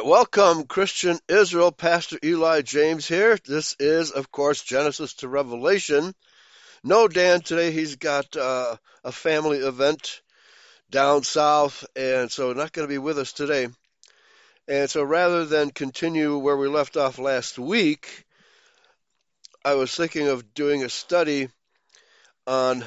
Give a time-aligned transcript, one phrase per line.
[0.00, 1.72] right, welcome, Christian Israel.
[1.72, 3.36] Pastor Eli James here.
[3.44, 6.14] This is, of course, Genesis to Revelation.
[6.82, 10.22] No, Dan, today he's got uh, a family event
[10.90, 13.68] down south, and so not going to be with us today.
[14.66, 18.24] And so rather than continue where we left off last week,
[19.66, 21.48] I was thinking of doing a study
[22.46, 22.84] on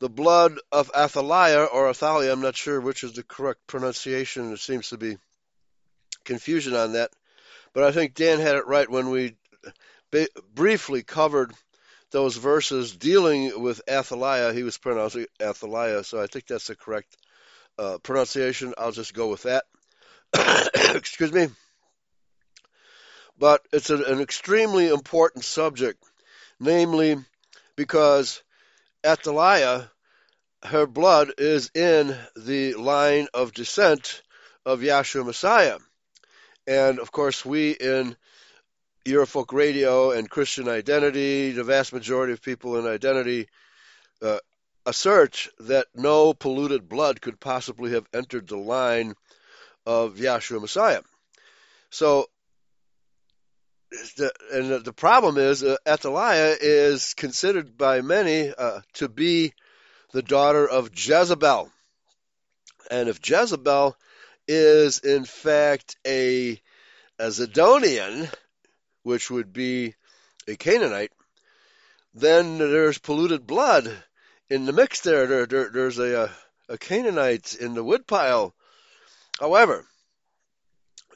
[0.00, 2.32] the blood of Athaliah or Athalia.
[2.32, 4.52] I'm not sure which is the correct pronunciation.
[4.52, 5.18] It seems to be
[6.24, 7.10] confusion on that.
[7.72, 9.36] But I think Dan had it right when we
[10.54, 11.52] briefly covered
[12.10, 14.52] those verses dealing with Athaliah.
[14.52, 17.16] He was pronouncing Athaliah, so I think that's the correct
[17.78, 18.74] uh, pronunciation.
[18.76, 19.64] I'll just go with that.
[20.94, 21.48] Excuse me.
[23.38, 26.04] But it's an, an extremely important subject,
[26.60, 27.16] namely
[27.76, 28.42] because
[29.04, 29.90] Athaliah,
[30.64, 34.22] her blood is in the line of descent
[34.64, 35.78] of Yahshua Messiah.
[36.66, 38.16] And of course, we in
[39.04, 43.48] Eurofolk Radio and Christian Identity, the vast majority of people in Identity
[44.20, 44.38] uh,
[44.86, 49.14] assert that no polluted blood could possibly have entered the line
[49.86, 51.02] of Yahshua Messiah.
[51.90, 52.26] So,
[54.16, 59.52] the, and the problem is, uh, Athaliah is considered by many uh, to be
[60.12, 61.70] the daughter of Jezebel.
[62.90, 63.96] And if Jezebel
[64.48, 66.60] is in fact a,
[67.18, 68.32] a Zidonian,
[69.02, 69.94] which would be
[70.48, 71.12] a Canaanite,
[72.14, 73.90] then there's polluted blood
[74.50, 75.26] in the mix there.
[75.26, 76.30] there, there there's a,
[76.68, 78.54] a Canaanite in the woodpile.
[79.40, 79.86] However,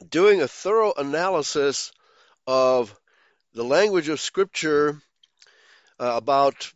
[0.09, 1.91] doing a thorough analysis
[2.45, 2.95] of
[3.53, 5.01] the language of Scripture
[5.99, 6.71] uh, about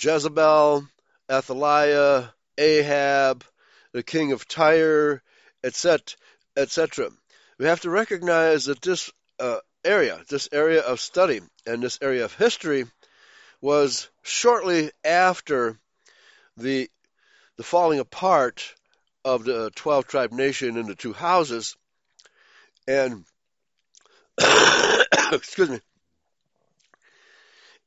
[0.00, 0.86] Jezebel,
[1.30, 3.44] Athaliah, Ahab,
[3.92, 5.22] the king of Tyre,
[5.64, 6.16] etc.,
[6.56, 7.10] etc.
[7.58, 12.24] We have to recognize that this uh, area, this area of study, and this area
[12.24, 12.84] of history
[13.60, 15.78] was shortly after
[16.56, 16.90] the
[17.56, 18.74] the falling apart
[19.24, 21.76] of the 12 tribe nation into two houses
[22.88, 23.24] and
[25.32, 25.80] excuse me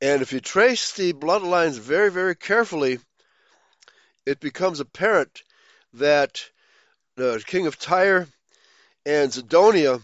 [0.00, 2.98] and if you trace the bloodlines very very carefully
[4.24, 5.42] it becomes apparent
[5.94, 6.48] that
[7.16, 8.28] the king of Tyre
[9.04, 10.02] and Zidonia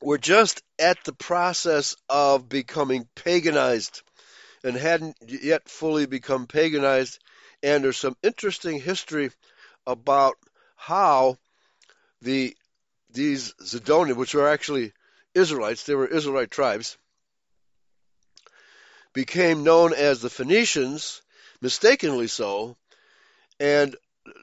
[0.00, 4.02] were just at the process of becoming paganized
[4.64, 7.18] and hadn't yet fully become paganized.
[7.62, 9.30] And there's some interesting history
[9.86, 10.36] about
[10.76, 11.36] how
[12.22, 12.56] the
[13.12, 14.92] these Zidonia, which were actually
[15.34, 16.96] Israelites, they were Israelite tribes,
[19.12, 21.20] became known as the Phoenicians,
[21.60, 22.76] mistakenly so,
[23.58, 23.96] and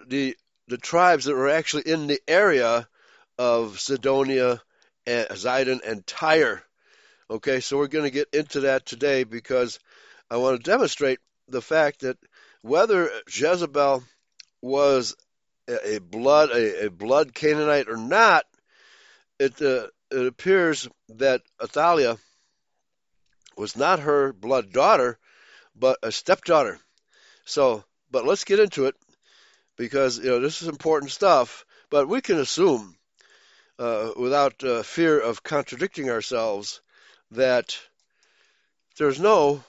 [0.07, 0.35] the
[0.67, 2.87] the tribes that were actually in the area
[3.37, 4.61] of Sidonia,
[5.05, 6.63] and Zidon, and Tyre.
[7.29, 9.79] Okay, so we're going to get into that today because
[10.29, 12.17] I want to demonstrate the fact that
[12.61, 14.03] whether Jezebel
[14.61, 15.15] was
[15.67, 18.45] a blood a, a blood Canaanite or not,
[19.39, 22.17] it uh, it appears that Athaliah
[23.57, 25.17] was not her blood daughter,
[25.75, 26.79] but a stepdaughter.
[27.45, 28.95] So, but let's get into it
[29.77, 31.65] because you know this is important stuff.
[31.89, 32.97] But we can assume,
[33.79, 36.81] uh, without uh, fear of contradicting ourselves,
[37.31, 37.79] that
[38.97, 39.63] there's no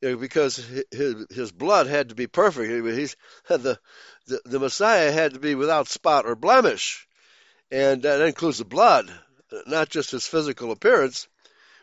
[0.00, 0.56] you know, because
[0.90, 2.86] his his blood had to be perfect.
[2.86, 3.16] He's
[3.48, 3.78] the,
[4.26, 7.06] the the Messiah had to be without spot or blemish,
[7.70, 9.12] and that includes the blood,
[9.66, 11.28] not just his physical appearance,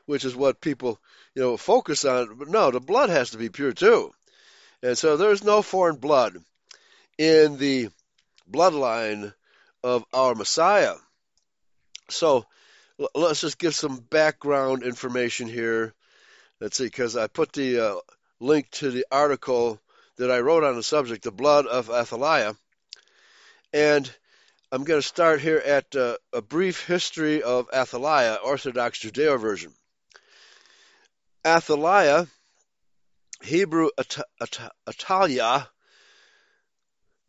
[0.05, 0.99] which is what people
[1.35, 2.35] you know focus on.
[2.35, 4.11] But no, the blood has to be pure too,
[4.81, 6.43] and so there's no foreign blood
[7.17, 7.89] in the
[8.49, 9.33] bloodline
[9.83, 10.95] of our Messiah.
[12.09, 12.45] So
[13.13, 15.93] let's just give some background information here.
[16.59, 17.95] Let's see, because I put the uh,
[18.39, 19.79] link to the article
[20.17, 22.55] that I wrote on the subject, The Blood of Athaliah.
[23.73, 24.09] And
[24.71, 29.71] I'm going to start here at uh, a brief history of Athaliah, Orthodox Judeo version.
[31.45, 32.27] Athaliah,
[33.43, 34.71] Hebrew At- At-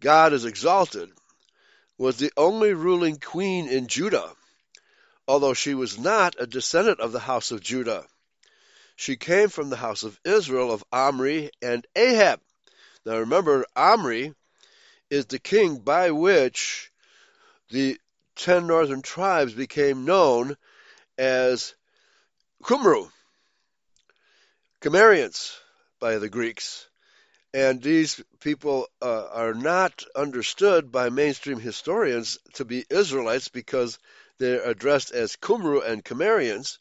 [0.01, 1.11] God is exalted,
[1.97, 4.33] was the only ruling queen in Judah,
[5.27, 8.07] although she was not a descendant of the house of Judah.
[8.97, 12.41] She came from the house of Israel of Omri and Ahab.
[13.05, 14.35] Now remember, Omri
[15.11, 16.91] is the king by which
[17.71, 17.99] the
[18.35, 20.57] ten northern tribes became known
[21.17, 21.75] as
[22.63, 23.11] Qumru,
[24.81, 25.57] Cimmerians
[26.01, 26.88] by the Greeks.
[27.59, 33.99] And these people uh, are not understood by mainstream historians to be Israelites because
[34.39, 36.79] they're addressed as Cumru and Cimmerians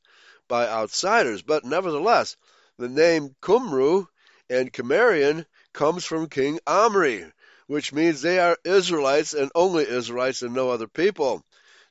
[0.47, 1.41] by outsiders.
[1.41, 2.37] But nevertheless,
[2.77, 4.05] the name Cumru
[4.51, 7.25] and Cimmerian comes from King Omri,
[7.65, 11.43] which means they are Israelites and only Israelites and no other people.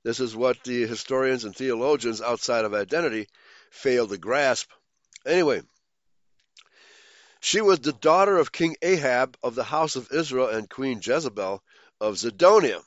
[0.04, 3.26] This is what the historians and theologians outside of identity
[3.68, 4.70] fail to grasp.
[5.26, 5.62] Anyway,
[7.46, 11.62] she was the daughter of King Ahab of the house of Israel and Queen Jezebel
[12.00, 12.82] of Zidonia.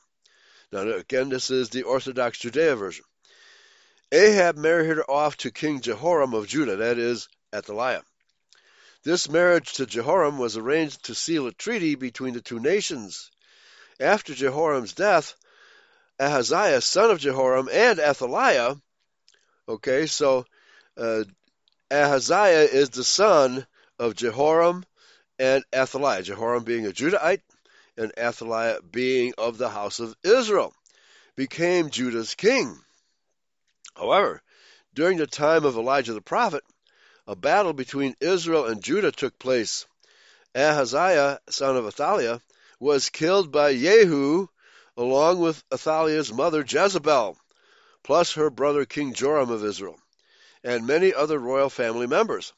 [0.70, 3.06] Now, again, this is the Orthodox Judeo version.
[4.12, 8.02] Ahab married her off to King Jehoram of Judah, that is, Athaliah.
[9.02, 13.30] This marriage to Jehoram was arranged to seal a treaty between the two nations.
[13.98, 15.36] After Jehoram's death,
[16.20, 18.76] Ahaziah, son of Jehoram, and Athaliah,
[19.66, 20.44] okay, so
[20.98, 21.24] uh,
[21.90, 23.66] Ahaziah is the son
[24.00, 24.82] of Jehoram
[25.38, 27.42] and Athaliah, Jehoram being a Judahite
[27.98, 30.74] and Athaliah being of the house of Israel,
[31.36, 32.80] became Judah's king.
[33.94, 34.40] However,
[34.94, 36.64] during the time of Elijah the prophet,
[37.26, 39.86] a battle between Israel and Judah took place.
[40.54, 42.40] Ahaziah, son of Athaliah,
[42.80, 44.48] was killed by Jehu
[44.96, 47.36] along with Athaliah's mother Jezebel,
[48.02, 49.98] plus her brother King Joram of Israel,
[50.64, 52.54] and many other royal family members.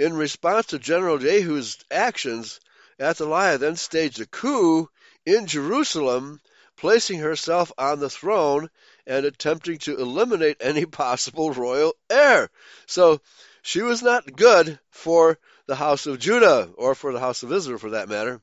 [0.00, 2.58] In response to General Jehu's actions,
[2.98, 4.88] Athaliah then staged a coup
[5.26, 6.40] in Jerusalem,
[6.76, 8.70] placing herself on the throne
[9.06, 12.48] and attempting to eliminate any possible royal heir.
[12.86, 13.20] So
[13.60, 17.78] she was not good for the house of Judah, or for the house of Israel
[17.78, 18.40] for that matter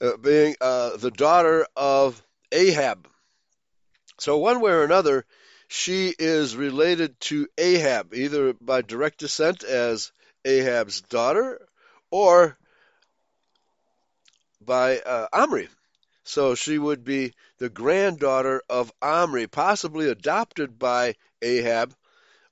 [0.00, 2.22] uh, being uh, the daughter of
[2.52, 3.08] Ahab.
[4.18, 5.24] So, one way or another,
[5.72, 10.10] she is related to Ahab, either by direct descent as
[10.44, 11.64] Ahab's daughter
[12.10, 12.58] or
[14.60, 15.68] by uh, Omri.
[16.24, 21.94] So she would be the granddaughter of Omri, possibly adopted by Ahab,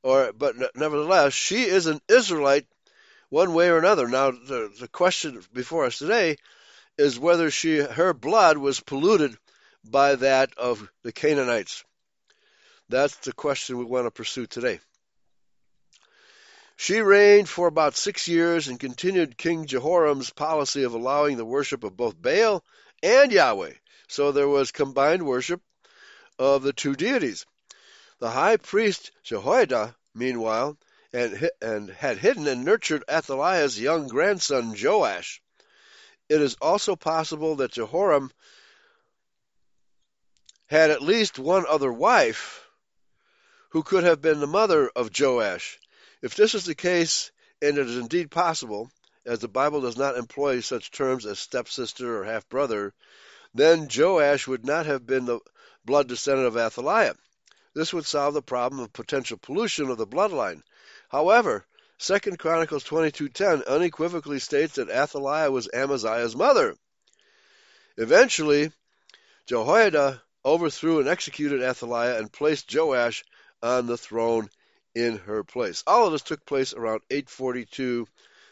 [0.05, 2.69] or but nevertheless, she is an Israelite
[3.31, 4.07] one way or another.
[4.07, 6.37] Now, the, the question before us today
[6.97, 9.37] is whether she her blood was polluted
[9.85, 11.83] by that of the Canaanites.
[12.89, 14.81] That's the question we want to pursue today.
[16.77, 21.85] She reigned for about six years and continued King Jehoram's policy of allowing the worship
[21.85, 22.65] of both Baal
[23.03, 23.73] and Yahweh.
[24.07, 25.61] So there was combined worship
[26.39, 27.45] of the two deities.
[28.21, 30.79] The high priest Jehoiada, meanwhile,
[31.13, 35.43] and, and had hidden and nurtured Athaliah's young grandson Joash.
[36.29, 38.31] It is also possible that Jehoram
[40.67, 42.68] had at least one other wife
[43.71, 45.79] who could have been the mother of Joash.
[46.23, 48.91] If this is the case, and it is indeed possible,
[49.27, 52.95] as the Bible does not employ such terms as stepsister or half brother,
[53.53, 55.41] then Joash would not have been the
[55.85, 57.15] blood descendant of Athaliah.
[57.75, 60.63] This would solve the problem of potential pollution of the bloodline.
[61.11, 61.67] However,
[61.99, 66.77] Second Chronicles 22:10 unequivocally states that Athaliah was Amaziah's mother.
[67.97, 68.73] Eventually,
[69.47, 73.25] Jehoiada overthrew and executed Athaliah and placed Joash
[73.63, 74.49] on the throne
[74.95, 75.83] in her place.
[75.87, 78.07] All of this took place around 842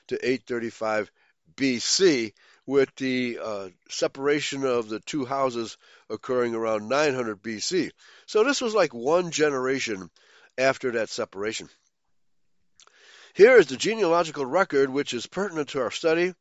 [0.08, 1.10] to 835
[1.56, 2.32] BC,
[2.66, 5.78] with the uh, separation of the two houses
[6.10, 7.92] occurring around 900 BC.
[8.26, 10.10] So this was like one generation
[10.58, 11.68] after that separation.
[13.34, 16.34] Here is the genealogical record which is pertinent to our study,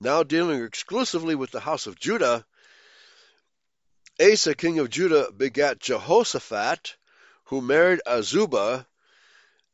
[0.00, 2.44] now dealing exclusively with the house of Judah.
[4.20, 6.96] Asa, king of Judah, begat Jehoshaphat,
[7.50, 8.86] who married Azubah,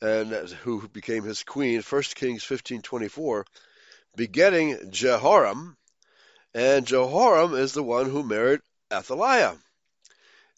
[0.01, 3.45] and who became his queen, 1 Kings 15:24,
[4.17, 5.77] begetting Jehoram,
[6.55, 9.59] and Jehoram is the one who married Athaliah,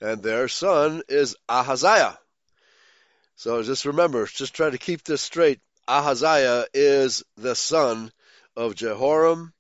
[0.01, 2.17] and their son is Ahaziah.
[3.35, 5.61] So just remember, just try to keep this straight.
[5.89, 8.13] Ahaziah is the son
[8.57, 9.53] of Jehoram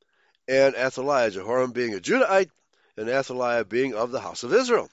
[0.46, 2.50] and Athaliah, Jehoram being a Judahite
[2.96, 4.88] and Athaliah being of the house of Israel.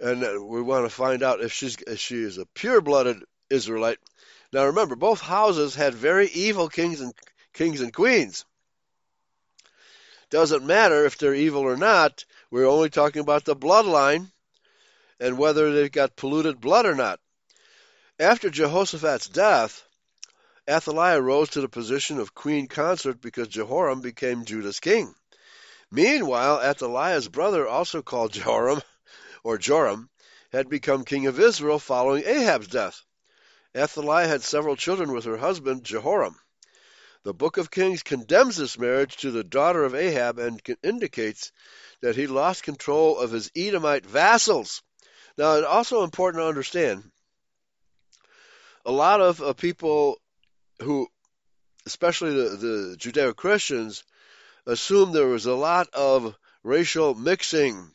[0.00, 3.98] And uh, we want to find out if she's if she is a pure-blooded Israelite.
[4.52, 7.12] Now remember, both houses had very evil kings and
[7.52, 8.44] kings and queens.
[10.28, 12.24] Doesn't matter if they're evil or not.
[12.50, 14.30] We're only talking about the bloodline
[15.20, 17.20] and whether they've got polluted blood or not.
[18.18, 19.86] After Jehoshaphat's death,
[20.68, 25.14] Athaliah rose to the position of queen consort because Jehoram became Judah's king.
[25.90, 28.82] Meanwhile, Athaliah's brother, also called Joram,
[29.46, 30.10] or Joram,
[30.50, 33.00] had become king of Israel following Ahab's death.
[33.76, 36.34] Athaliah had several children with her husband Jehoram.
[37.22, 41.52] The book of Kings condemns this marriage to the daughter of Ahab and indicates
[42.00, 44.82] that he lost control of his Edomite vassals
[45.38, 47.08] Now, it's also important to understand
[48.84, 50.16] a lot of uh, people
[50.82, 51.06] who,
[51.86, 54.02] especially the, the Judeo Christians,
[54.66, 56.34] assumed there was a lot of
[56.64, 57.92] racial mixing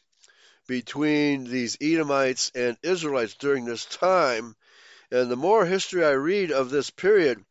[0.72, 4.56] between these Edomites and Israelites during this time.
[5.12, 7.44] And the more history I read of this period,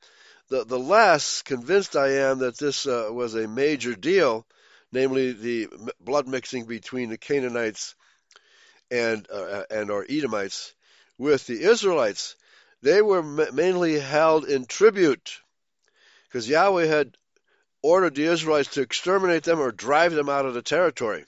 [0.49, 4.47] the, the less convinced I am that this uh, was a major deal,
[4.91, 5.69] namely the
[6.00, 7.95] blood mixing between the Canaanites
[8.91, 10.73] and uh, and or Edomites
[11.19, 12.37] with the Israelites.
[12.81, 15.31] They were mainly held in tribute
[16.25, 17.19] because Yahweh had
[17.83, 21.27] ordered the Israelites to exterminate them or drive them out of the territory.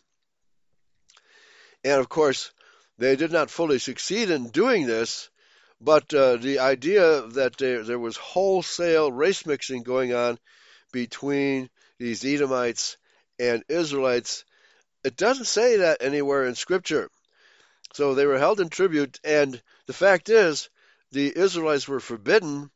[1.84, 2.52] And of course,
[2.98, 5.28] they did not fully succeed in doing this,
[5.80, 10.38] but uh, the idea that there, there was wholesale race mixing going on
[10.92, 12.96] between these Edomites
[13.38, 14.44] and Israelites,
[15.02, 17.10] it doesn't say that anywhere in Scripture.
[17.94, 20.68] So they were held in tribute, and the fact is,
[21.10, 22.70] the Israelites were forbidden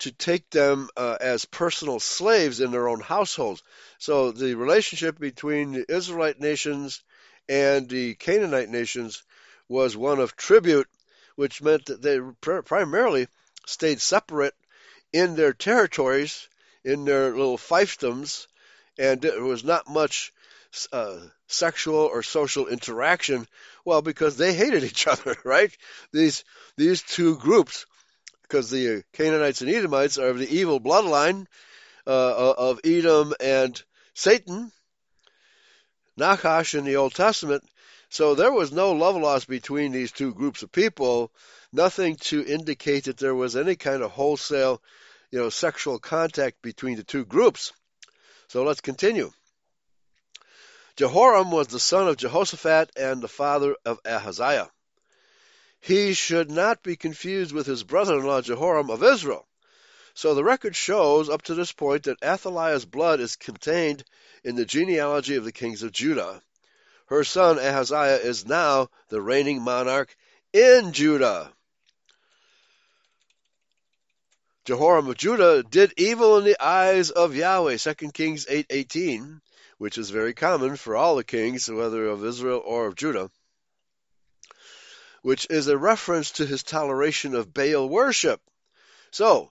[0.00, 3.62] to take them uh, as personal slaves in their own households.
[3.98, 7.02] So the relationship between the Israelite nations
[7.50, 9.24] and the Canaanite nations
[9.68, 10.88] was one of tribute,
[11.34, 13.26] which meant that they pr- primarily
[13.66, 14.54] stayed separate
[15.12, 16.46] in their territories,
[16.84, 18.46] in their little fiefdoms,
[18.96, 20.32] and there was not much
[20.92, 23.48] uh, sexual or social interaction.
[23.84, 25.76] Well, because they hated each other, right?
[26.12, 26.44] These
[26.76, 27.84] these two groups
[28.42, 31.46] because the Canaanites and Edomites are of the evil bloodline
[32.06, 33.82] uh, of Edom and
[34.14, 34.70] Satan,
[36.20, 37.64] Nachash in the Old Testament.
[38.10, 41.32] So there was no love lost between these two groups of people,
[41.72, 44.82] nothing to indicate that there was any kind of wholesale,
[45.30, 47.72] you know, sexual contact between the two groups.
[48.48, 49.32] So let's continue.
[50.96, 54.70] Jehoram was the son of Jehoshaphat and the father of Ahaziah.
[55.80, 59.46] He should not be confused with his brother-in-law Jehoram of Israel.
[60.14, 64.04] So the record shows up to this point that Athaliah's blood is contained
[64.44, 66.42] in the genealogy of the kings of Judah.
[67.06, 70.14] Her son Ahaziah is now the reigning monarch
[70.52, 71.52] in Judah.
[74.64, 79.40] Jehoram of Judah did evil in the eyes of Yahweh, 2 Kings 8:18,
[79.78, 83.30] which is very common for all the kings, whether of Israel or of Judah
[85.22, 88.40] which is a reference to his toleration of Baal worship.
[89.10, 89.50] So,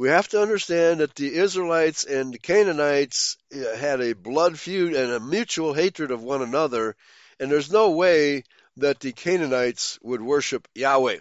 [0.00, 4.94] we have to understand that the Israelites and the Canaanites uh, had a blood feud
[4.94, 6.96] and a mutual hatred of one another,
[7.38, 8.44] and there's no way
[8.78, 11.18] that the Canaanites would worship Yahweh.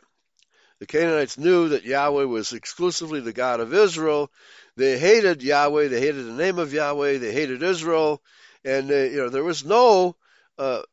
[0.79, 4.31] The Canaanites knew that Yahweh was exclusively the God of Israel.
[4.77, 5.89] They hated Yahweh.
[5.89, 7.17] They hated the name of Yahweh.
[7.17, 8.21] They hated Israel,
[8.63, 10.15] and they, you know there was no
[10.57, 10.83] uh,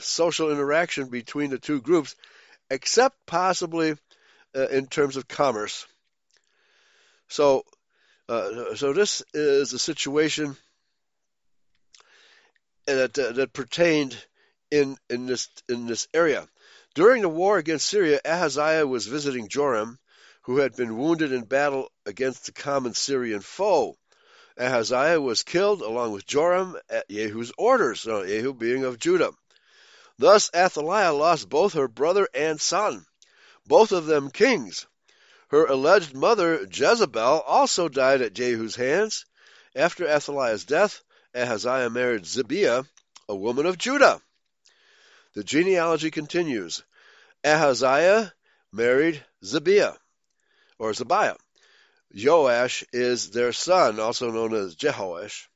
[0.00, 2.16] social interaction between the two groups,
[2.68, 3.94] except possibly
[4.56, 5.86] uh, in terms of commerce.
[7.28, 7.64] So,
[8.28, 10.56] uh, so this is a situation
[12.86, 14.16] that uh, that pertained
[14.70, 16.46] in in this in this area.
[16.94, 19.98] During the war against Syria, Ahaziah was visiting Joram,
[20.42, 23.96] who had been wounded in battle against the common Syrian foe.
[24.58, 29.32] Ahaziah was killed along with Joram at Jehu's orders, so Jehu being of Judah.
[30.18, 33.06] Thus Athaliah lost both her brother and son,
[33.66, 34.86] both of them kings.
[35.48, 39.24] Her alleged mother, Jezebel, also died at Jehu's hands.
[39.74, 41.02] After Athaliah's death,
[41.34, 42.86] Ahaziah married Zibiah,
[43.28, 44.20] a woman of Judah.
[45.32, 46.82] The genealogy continues.
[47.44, 48.34] Ahaziah
[48.72, 49.96] married Zibiah,
[50.78, 51.38] or Zibiah.
[52.14, 55.46] Joash is their son, also known as Jehoash.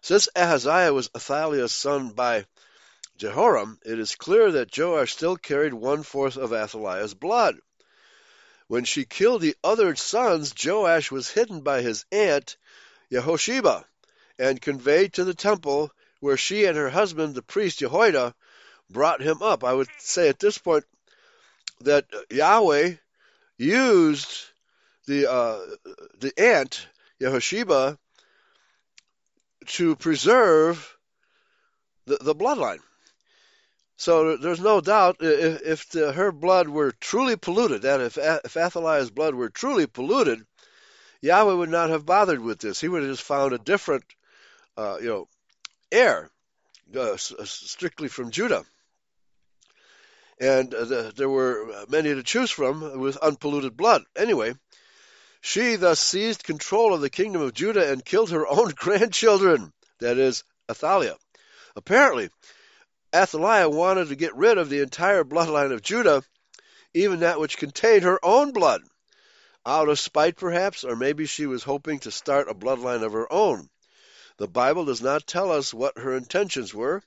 [0.00, 2.46] Since Ahaziah was Athaliah's son by
[3.16, 7.60] Jehoram, it is clear that Joash still carried one fourth of Athaliah's blood.
[8.68, 12.56] When she killed the other sons, Joash was hidden by his aunt,
[13.10, 13.84] Yehosheba,
[14.38, 18.34] and conveyed to the temple where she and her husband, the priest Jehoiada,
[18.90, 19.62] brought him up.
[19.62, 20.84] I would say at this point
[21.80, 22.94] that Yahweh
[23.58, 24.44] used
[25.06, 25.60] the uh,
[26.18, 26.88] the aunt
[27.20, 27.98] Yehosheba
[29.66, 30.96] to preserve
[32.06, 32.80] the, the bloodline.
[33.96, 38.56] So there's no doubt if, if the, her blood were truly polluted, that if, if
[38.56, 40.44] Athaliah's blood were truly polluted,
[41.22, 42.80] Yahweh would not have bothered with this.
[42.80, 44.04] He would have just found a different,
[44.76, 45.28] uh, you know,
[45.90, 46.30] heir,
[46.94, 48.64] uh, uh strictly from Judah.
[50.38, 54.02] And uh, the, there were many to choose from with unpolluted blood.
[54.14, 54.52] Anyway,
[55.40, 60.18] she thus seized control of the kingdom of Judah and killed her own grandchildren, that
[60.18, 61.16] is, Athaliah.
[61.74, 62.28] Apparently,
[63.16, 66.22] Athaliah wanted to get rid of the entire bloodline of Judah,
[66.92, 68.82] even that which contained her own blood.
[69.64, 73.32] Out of spite, perhaps, or maybe she was hoping to start a bloodline of her
[73.32, 73.70] own.
[74.36, 77.02] The Bible does not tell us what her intentions were,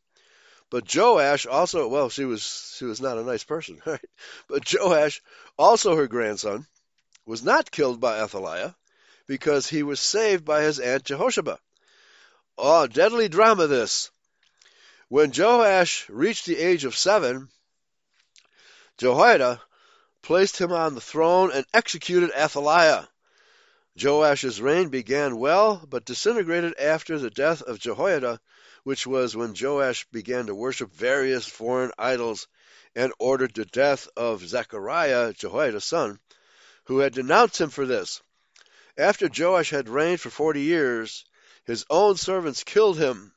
[0.71, 4.09] but Joash also, well, she was she was not a nice person, right?
[4.47, 5.21] But Joash,
[5.57, 6.65] also her grandson,
[7.27, 8.75] was not killed by Athaliah
[9.27, 11.59] because he was saved by his aunt Jehosheba.
[12.57, 14.09] Oh, deadly drama this.
[15.11, 17.49] When Joash reached the age of seven,
[18.99, 19.59] Jehoiada
[20.21, 23.07] placed him on the throne and executed Athaliah.
[23.97, 28.39] Joash's reign began well, but disintegrated after the death of Jehoiada,
[28.83, 32.47] which was when Joash began to worship various foreign idols
[32.95, 36.19] and ordered the death of Zechariah, Jehoiada's son,
[36.83, 38.21] who had denounced him for this.
[38.95, 41.25] After Joash had reigned for forty years,
[41.63, 43.33] his own servants killed him.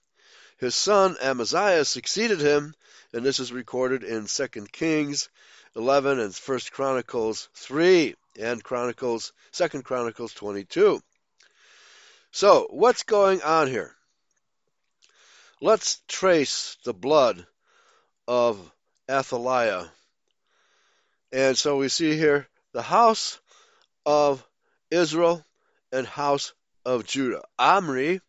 [0.63, 2.77] His son Amaziah succeeded him,
[3.13, 5.29] and this is recorded in 2 Kings
[5.75, 11.03] 11 and 1 Chronicles 3 and Chronicles 2 Chronicles 22.
[12.31, 13.93] So, what's going on here?
[15.61, 17.45] Let's trace the blood
[18.29, 18.71] of
[19.11, 19.91] Athaliah.
[21.33, 23.41] And so we see here the house
[24.07, 24.47] of
[24.93, 25.45] Israel
[25.91, 26.53] and house
[26.85, 27.43] of Judah.
[27.59, 28.21] Omri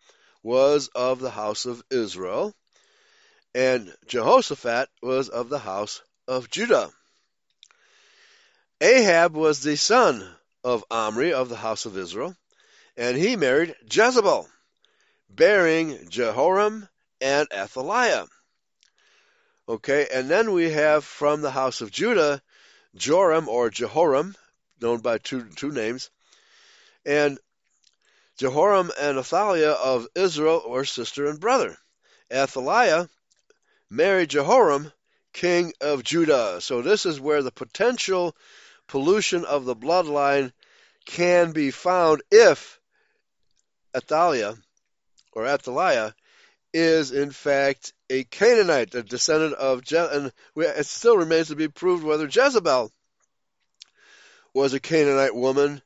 [0.43, 2.53] was of the house of Israel,
[3.56, 6.91] and Jehoshaphat was of the house of Judah.
[8.82, 10.27] Ahab was the son
[10.63, 12.36] of Omri of the house of Israel,
[12.97, 14.49] and he married Jezebel,
[15.29, 16.88] bearing Jehoram
[17.21, 18.27] and Athaliah.
[19.67, 22.41] Okay, and then we have from the house of Judah
[22.95, 24.36] Joram or Jehoram,
[24.82, 26.10] known by two two names,
[27.06, 27.39] and
[28.43, 31.77] Jehoram and Athaliah of Israel were sister and brother.
[32.29, 33.08] Athaliah
[33.89, 34.91] married Jehoram,
[35.32, 36.60] king of Judah.
[36.60, 38.36] So this is where the potential
[38.86, 40.51] pollution of the bloodline
[41.06, 42.82] can be found if
[43.95, 44.58] Athaliah
[45.32, 46.13] or Athaliah
[46.73, 51.69] is in fact a Canaanite, a descendant of Je- and it still remains to be
[51.69, 52.91] proved whether Jezebel
[54.53, 55.82] was a Canaanite woman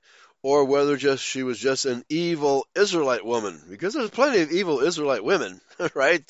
[0.47, 4.79] or whether just she was just an evil Israelite woman, because there's plenty of evil
[4.79, 5.59] Israelite women,
[5.93, 6.23] right,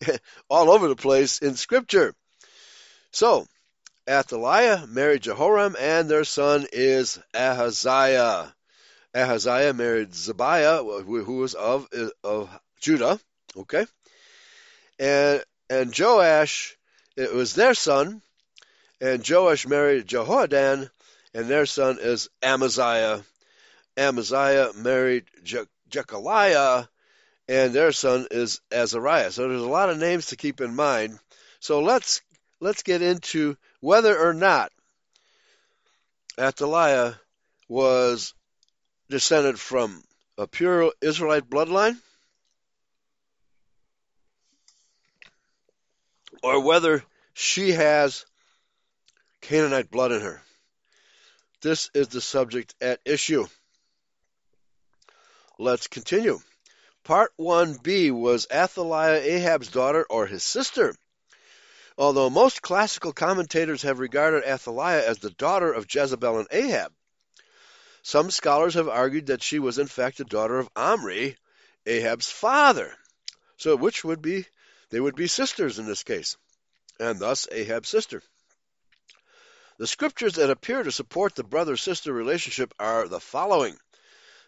[0.48, 2.14] all over the place in Scripture.
[3.10, 3.44] So,
[4.08, 8.54] Athaliah married Jehoram, and their son is Ahaziah.
[9.12, 11.88] Ahaziah married Zebiah, who was of
[12.22, 12.48] of
[12.78, 13.18] Judah.
[13.56, 13.84] Okay,
[15.00, 16.76] and and Joash,
[17.16, 18.22] it was their son,
[19.00, 20.88] and Joash married Jehoadan,
[21.34, 23.24] and their son is Amaziah.
[23.96, 26.88] Amaziah married Je- Jechaliah,
[27.48, 29.30] and their son is Azariah.
[29.30, 31.18] So there's a lot of names to keep in mind.
[31.60, 32.22] So let's
[32.60, 34.72] let's get into whether or not
[36.38, 37.18] Athaliah
[37.68, 38.34] was
[39.08, 40.02] descended from
[40.38, 41.96] a pure Israelite bloodline,
[46.42, 48.26] or whether she has
[49.40, 50.42] Canaanite blood in her.
[51.62, 53.46] This is the subject at issue.
[55.58, 56.40] Let's continue.
[57.02, 60.94] Part 1b was Athaliah Ahab's daughter or his sister.
[61.96, 66.92] Although most classical commentators have regarded Athaliah as the daughter of Jezebel and Ahab,
[68.02, 71.38] some scholars have argued that she was in fact the daughter of Omri,
[71.86, 72.94] Ahab's father.
[73.56, 74.44] So which would be
[74.90, 76.36] they would be sisters in this case,
[77.00, 78.22] and thus Ahab's sister.
[79.78, 83.78] The scriptures that appear to support the brother-sister relationship are the following.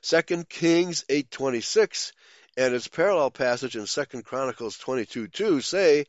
[0.02, 2.12] 2 Kings 8:26
[2.56, 6.06] and its parallel passage in 2 Chronicles 22:2 say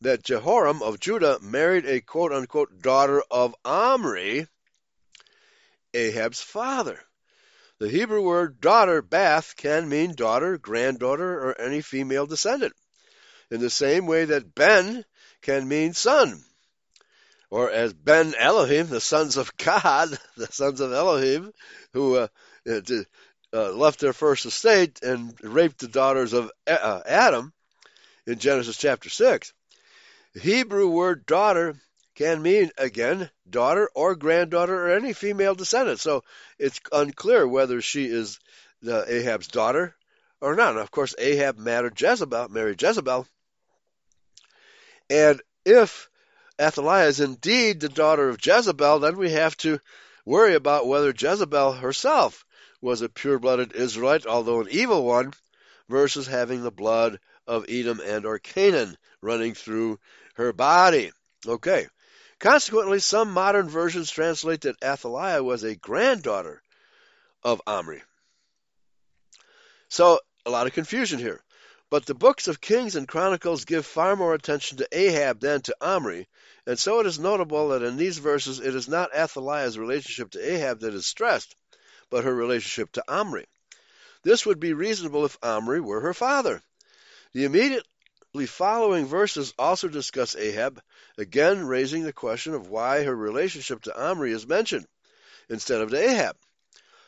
[0.00, 4.46] that Jehoram of Judah married a quote unquote daughter of Omri,
[5.92, 7.00] Ahab's father.
[7.78, 12.74] The Hebrew word daughter, bath, can mean daughter, granddaughter, or any female descendant.
[13.50, 15.04] In the same way that Ben
[15.40, 16.44] can mean son.
[17.48, 21.52] Or as Ben Elohim, the sons of God, the sons of Elohim,
[21.92, 22.28] who uh,
[23.52, 27.52] uh, left their first estate and raped the daughters of uh, Adam
[28.26, 29.52] in Genesis chapter 6.
[30.34, 31.74] The Hebrew word daughter
[32.14, 36.00] can mean, again, daughter or granddaughter or any female descendant.
[36.00, 36.22] So
[36.58, 38.38] it's unclear whether she is
[38.82, 39.96] the Ahab's daughter
[40.40, 40.70] or not.
[40.70, 43.26] And of course, Ahab married Jezebel, married Jezebel.
[45.08, 46.08] And if
[46.60, 49.80] Athaliah is indeed the daughter of Jezebel, then we have to
[50.24, 52.44] worry about whether Jezebel herself
[52.80, 55.32] was a pure-blooded Israelite, although an evil one,
[55.88, 59.98] versus having the blood of Edom and or Canaan running through
[60.34, 61.10] her body.
[61.46, 61.86] Okay.
[62.38, 66.62] Consequently, some modern versions translate that Athaliah was a granddaughter
[67.42, 68.02] of Omri.
[69.88, 71.42] So, a lot of confusion here.
[71.90, 75.76] But the books of Kings and Chronicles give far more attention to Ahab than to
[75.80, 76.28] Omri,
[76.64, 80.54] and so it is notable that in these verses it is not Athaliah's relationship to
[80.54, 81.56] Ahab that is stressed,
[82.10, 83.46] but her relationship to Omri.
[84.22, 86.62] This would be reasonable if Omri were her father.
[87.32, 90.82] The immediately following verses also discuss Ahab,
[91.16, 94.86] again raising the question of why her relationship to Omri is mentioned
[95.48, 96.36] instead of to Ahab.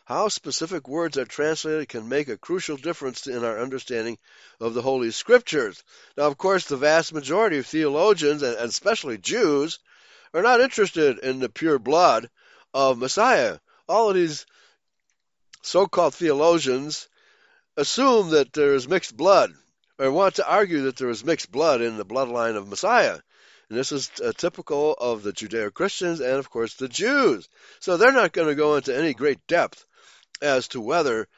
[0.04, 4.18] How specific words are translated can make a crucial difference in our understanding
[4.58, 5.82] of the Holy Scriptures.
[6.16, 9.78] Now, of course, the vast majority of theologians, and especially Jews,
[10.34, 12.30] are not interested in the pure blood
[12.74, 13.58] of Messiah.
[13.88, 14.44] All of these
[15.62, 17.08] so called theologians
[17.76, 19.52] assume that there is mixed blood,
[19.98, 23.20] or want to argue that there is mixed blood in the bloodline of Messiah.
[23.68, 27.48] And this is uh, typical of the Judeo Christians and, of course, the Jews.
[27.80, 29.86] So they're not going to go into any great depth
[30.42, 31.28] as to whether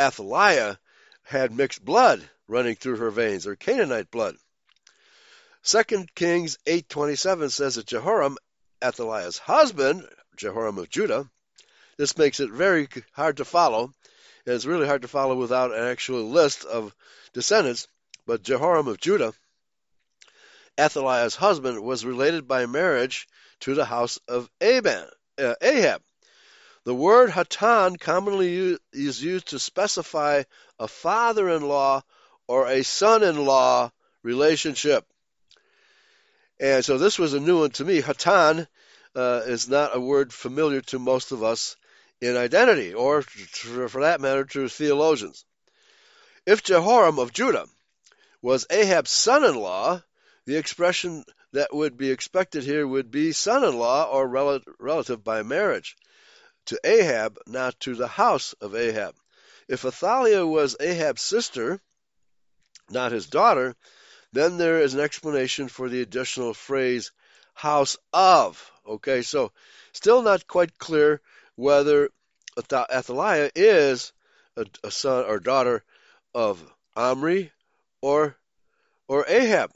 [0.00, 0.78] Athaliah
[1.22, 4.36] had mixed blood running through her veins or Canaanite blood.
[5.62, 8.38] 2 Kings 8:27 says that Jehoram,
[8.82, 11.28] Athaliah's husband, Jehoram of Judah,
[11.98, 13.92] this makes it very hard to follow.
[14.46, 16.94] And it's really hard to follow without an actual list of
[17.34, 17.86] descendants.
[18.26, 19.34] But Jehoram of Judah,
[20.78, 23.26] Athaliah's husband, was related by marriage
[23.60, 26.00] to the house of Aban, uh, Ahab.
[26.84, 30.44] The word hatan commonly is used to specify
[30.78, 32.02] a father in law
[32.46, 33.90] or a son in law
[34.22, 35.04] relationship.
[36.60, 38.00] And so this was a new one to me.
[38.00, 38.66] Hatan
[39.14, 41.76] uh, is not a word familiar to most of us
[42.20, 45.44] in identity, or for that matter, to theologians.
[46.46, 47.66] If Jehoram of Judah
[48.42, 50.02] was Ahab's son in law,
[50.46, 55.42] the expression that would be expected here would be son in law or relative by
[55.42, 55.96] marriage
[56.66, 59.14] to Ahab, not to the house of Ahab.
[59.68, 61.80] If Athaliah was Ahab's sister,
[62.90, 63.76] not his daughter,
[64.32, 67.12] then there is an explanation for the additional phrase
[67.54, 68.70] house of.
[68.86, 69.52] Okay, so
[69.92, 71.20] still not quite clear
[71.58, 72.08] whether
[72.56, 74.12] Athaliah is
[74.56, 75.82] a, a son or daughter
[76.32, 77.50] of Omri
[78.00, 78.36] or
[79.08, 79.72] or Ahab.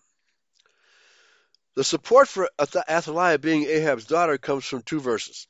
[1.75, 5.49] The support for Athaliah being Ahab's daughter comes from two verses.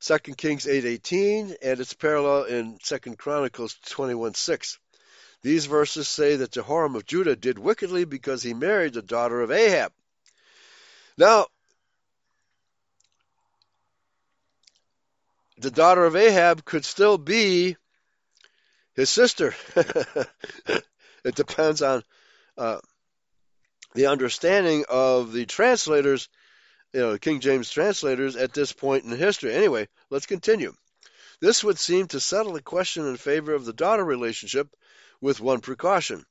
[0.00, 4.78] 2 Kings 8:18 and its parallel in 2 Chronicles 21:6.
[5.42, 9.50] These verses say that Jehoram of Judah did wickedly because he married the daughter of
[9.50, 9.92] Ahab.
[11.18, 11.48] Now,
[15.60, 17.76] the daughter of Ahab could still be
[18.94, 19.54] his sister.
[19.76, 22.02] it depends on
[22.56, 22.78] uh,
[23.94, 26.28] the understanding of the translators
[26.92, 29.54] you know, King James translators at this point in history.
[29.54, 30.74] Anyway, let's continue.
[31.40, 34.68] This would seem to settle the question in favor of the daughter relationship
[35.20, 36.24] with one precaution.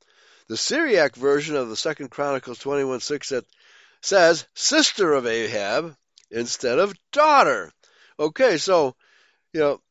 [0.48, 3.46] The Syriac version of the Second Chronicles 21:6 that
[4.02, 5.96] says sister of Ahab
[6.30, 7.72] instead of daughter.
[8.20, 8.96] Okay, so,
[9.54, 9.82] you know,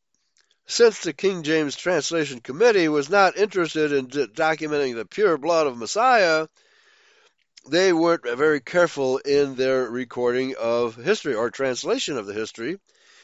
[0.66, 5.78] since the King James Translation Committee was not interested in documenting the pure blood of
[5.78, 6.46] Messiah,
[7.68, 12.78] they weren't very careful in their recording of history or translation of the history,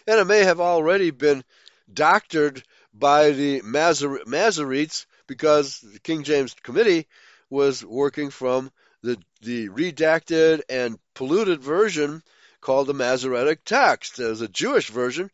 [0.06, 1.44] and it may have already been
[1.92, 7.06] doctored by the Masoretes because the King James Committee
[7.50, 8.70] was working from
[9.02, 12.22] the, the redacted and polluted version
[12.60, 14.16] called the Masoretic text.
[14.16, 15.30] There's a Jewish version,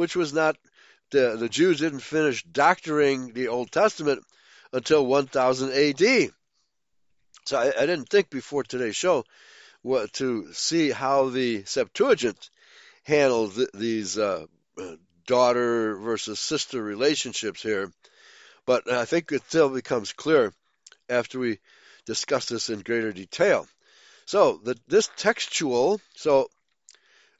[0.00, 0.56] which was not,
[1.10, 4.24] the, the Jews didn't finish doctoring the Old Testament
[4.72, 6.30] until 1000 AD.
[7.44, 9.26] So I, I didn't think before today's show
[9.82, 12.48] what, to see how the Septuagint
[13.02, 14.46] handles th- these uh,
[15.26, 17.92] daughter versus sister relationships here.
[18.64, 20.54] But I think it still becomes clear
[21.10, 21.58] after we
[22.06, 23.68] discuss this in greater detail.
[24.24, 26.48] So the, this textual, so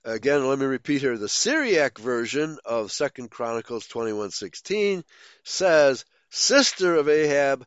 [0.05, 5.05] again, let me repeat here: the Syriac version of Second Chronicles twenty-one sixteen
[5.45, 7.67] says "sister of Ahab"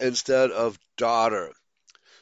[0.00, 1.52] instead of daughter.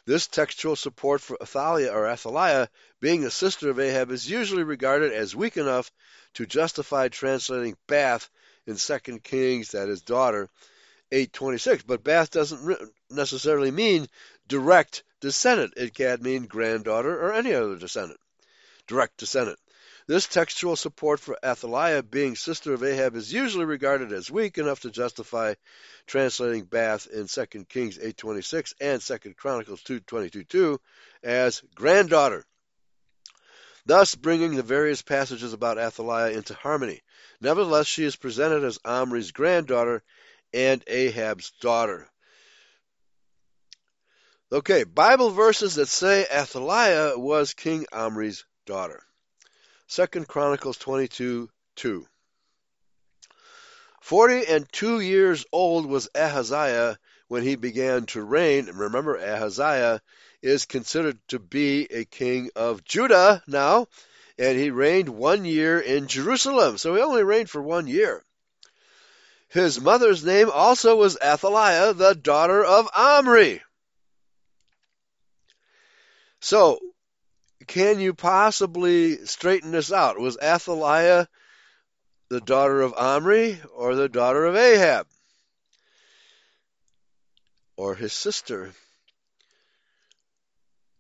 [0.07, 2.69] This textual support for Athaliah or Athaliah
[3.01, 5.91] being a sister of Ahab is usually regarded as weak enough
[6.35, 8.31] to justify translating Bath
[8.67, 10.49] in 2 Kings, that is daughter,
[11.13, 11.83] 826.
[11.85, 12.79] But Bath doesn't
[13.11, 14.09] necessarily mean
[14.49, 15.75] direct descendant.
[15.77, 18.21] It can mean granddaughter or any other descendant,
[18.91, 19.59] direct descendant.
[20.09, 24.81] This textual support for Athaliah being sister of Ahab is usually regarded as weak enough
[24.81, 25.55] to justify
[26.09, 30.81] translating Bath in 2 Kings 8:26 and 2 Chronicles 2:22
[31.23, 32.45] as granddaughter,
[33.87, 37.01] thus bringing the various passages about Athaliah into harmony.
[37.41, 40.03] Nevertheless, she is presented as Omri's granddaughter
[40.53, 42.09] and Ahab's daughter.
[44.51, 49.03] Okay, Bible verses that say Athaliah was King Omri's daughter.
[49.89, 52.07] Second Chronicles 22 2.
[54.01, 58.69] Forty and two years old was Ahaziah when he began to reign.
[58.69, 60.01] And Remember, Ahaziah
[60.41, 63.89] is considered to be a king of Judah now,
[64.39, 66.79] and he reigned one year in Jerusalem.
[66.79, 68.25] So he only reigned for one year.
[69.49, 73.63] His mother's name also was Athaliah, the daughter of Omri.
[76.41, 76.79] So,
[77.71, 80.19] can you possibly straighten this out?
[80.19, 81.29] Was Athaliah
[82.29, 85.07] the daughter of Omri or the daughter of Ahab?
[87.77, 88.73] Or his sister?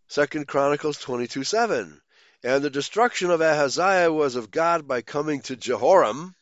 [0.06, 2.00] Second Chronicles 22 7.
[2.44, 6.36] And the destruction of Ahaziah was of God by coming to Jehoram.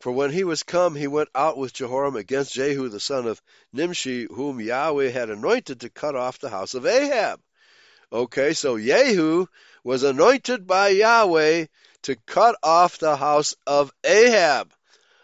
[0.00, 3.40] For when he was come, he went out with Jehoram against Jehu the son of
[3.72, 7.40] Nimshi, whom Yahweh had anointed to cut off the house of Ahab.
[8.10, 9.46] Okay, so Jehu
[9.84, 11.66] was anointed by Yahweh
[12.02, 14.72] to cut off the house of Ahab.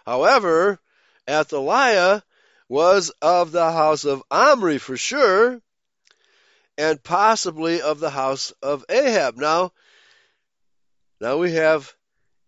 [0.04, 0.78] However,
[1.28, 2.22] Athaliah
[2.68, 5.60] was of the house of Omri for sure,
[6.76, 9.36] and possibly of the house of Ahab.
[9.36, 9.72] Now,
[11.20, 11.90] now we have,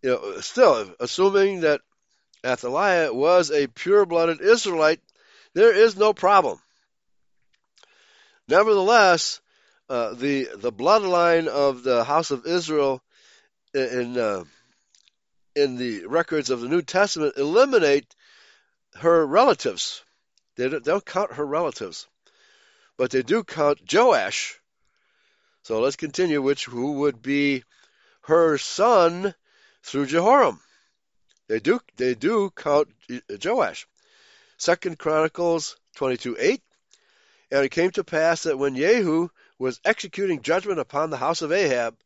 [0.03, 1.81] you know, still assuming that
[2.45, 5.01] Athaliah was a pure-blooded Israelite,
[5.55, 6.59] there is no problem.
[8.49, 9.41] Nevertheless,
[9.89, 13.03] uh, the the bloodline of the house of Israel
[13.75, 14.45] in uh,
[15.55, 18.15] in the records of the New Testament eliminate
[18.97, 20.03] her relatives.
[20.57, 22.07] They don't, they don't count her relatives
[22.97, 24.59] but they do count Joash.
[25.63, 27.65] So let's continue, which who would be
[28.23, 29.35] her son
[29.83, 30.61] through Jehoram.
[31.49, 32.89] They do they do count
[33.45, 33.87] Joash.
[34.57, 36.63] Second Chronicles twenty two eight.
[37.51, 41.53] And it came to pass that when Jehu was executing judgment upon the house of
[41.53, 41.97] Ahab,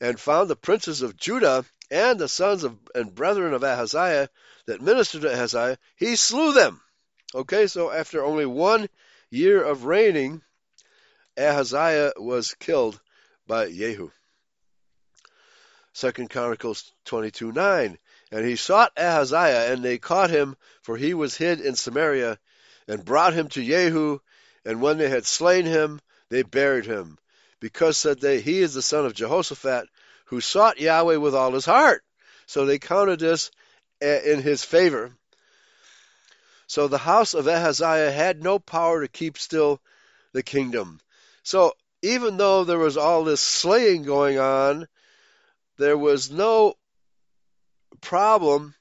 [0.00, 4.28] and found the princes of Judah and the sons of and brethren of Ahaziah
[4.66, 6.80] that ministered to Ahaziah, he slew them.
[7.34, 8.88] Okay, so after only one
[9.30, 10.42] year of reigning,
[11.38, 13.00] Ahaziah was killed
[13.46, 14.10] by Jehu.
[15.94, 17.98] Second Chronicles 22 9.
[18.30, 22.38] And he sought Ahaziah, and they caught him, for he was hid in Samaria,
[22.88, 24.18] and brought him to Jehu.
[24.64, 26.00] And when they had slain him,
[26.32, 27.18] they buried him,
[27.60, 29.86] because, said they, he is the son of Jehoshaphat,
[30.24, 32.02] who sought Yahweh with all his heart.
[32.46, 33.50] So they counted this
[34.00, 35.12] in his favor.
[36.66, 39.78] So the house of Ahaziah had no power to keep still
[40.32, 41.00] the kingdom.
[41.42, 44.88] So even though there was all this slaying going on,
[45.76, 46.74] there was no
[48.00, 48.74] problem,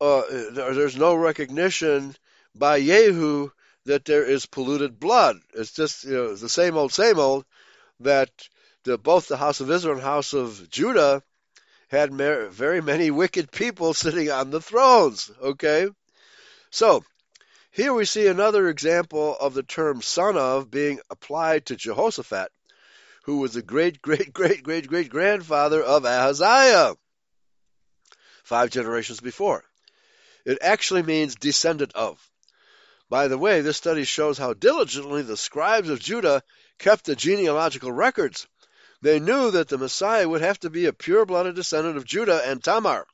[0.00, 2.14] uh, there's no recognition
[2.54, 3.50] by Jehu
[3.86, 5.36] that there is polluted blood.
[5.54, 7.44] It's just you know the same old, same old
[8.00, 8.30] that
[8.84, 11.22] the, both the house of Israel and house of Judah
[11.88, 15.30] had very many wicked people sitting on the thrones.
[15.42, 15.88] Okay,
[16.70, 17.04] so,
[17.72, 22.52] here we see another example of the term son of being applied to Jehoshaphat,
[23.24, 26.94] who was the great, great, great, great, great grandfather of Ahaziah,
[28.44, 29.64] five generations before.
[30.44, 32.29] It actually means descendant of.
[33.10, 36.44] By the way, this study shows how diligently the scribes of Judah
[36.78, 38.46] kept the genealogical records.
[39.02, 42.40] They knew that the Messiah would have to be a pure blooded descendant of Judah
[42.48, 43.08] and Tamar.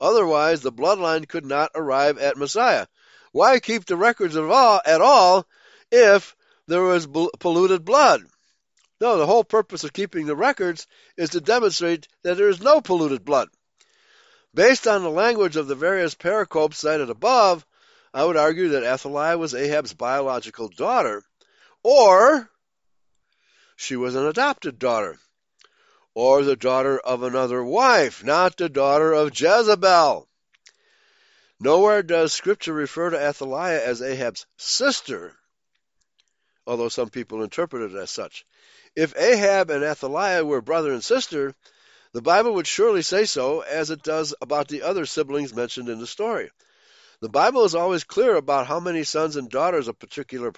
[0.00, 2.86] Otherwise, the bloodline could not arrive at Messiah.
[3.32, 5.48] Why keep the records of all, at all
[5.90, 6.36] if
[6.68, 7.08] there was
[7.40, 8.22] polluted blood?
[9.00, 12.80] No, the whole purpose of keeping the records is to demonstrate that there is no
[12.80, 13.48] polluted blood.
[14.54, 17.66] Based on the language of the various pericopes cited above,
[18.14, 21.24] I would argue that Athaliah was Ahab's biological daughter,
[21.82, 22.50] or
[23.76, 25.18] she was an adopted daughter
[26.14, 30.28] or the daughter of another wife, not the daughter of Jezebel.
[31.58, 35.34] Nowhere does Scripture refer to Athaliah as Ahab's sister,
[36.66, 38.44] although some people interpret it as such.
[38.94, 41.54] If Ahab and Athaliah were brother and sister,
[42.12, 45.98] the Bible would surely say so, as it does about the other siblings mentioned in
[45.98, 46.50] the story.
[47.22, 50.52] The Bible is always clear about how many sons and daughters a particular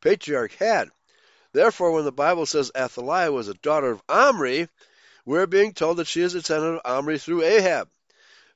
[0.00, 0.88] patriarch had.
[1.52, 4.70] Therefore, when the Bible says Athaliah was a daughter of Omri,
[5.26, 7.90] we're being told that she is a descendant of Omri through Ahab.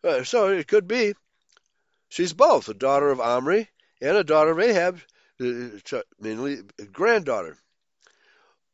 [0.03, 1.13] Uh, so it could be
[2.09, 3.69] she's both a daughter of Omri
[4.01, 4.99] and a daughter of Ahab,
[5.39, 7.59] uh, mainly a granddaughter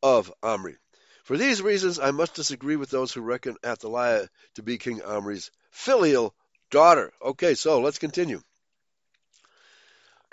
[0.01, 0.77] of Omri.
[1.25, 5.51] For these reasons, I must disagree with those who reckon Athaliah to be King Omri's
[5.69, 6.33] filial
[6.71, 7.11] daughter.
[7.21, 8.41] Okay, so let's continue.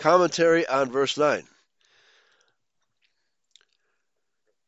[0.00, 1.46] Commentary on verse 9.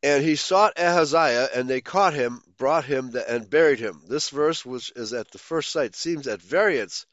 [0.03, 4.03] And he sought Ahaziah, and they caught him, brought him, and buried him.
[4.07, 7.07] This verse, which is at the first sight seems at variance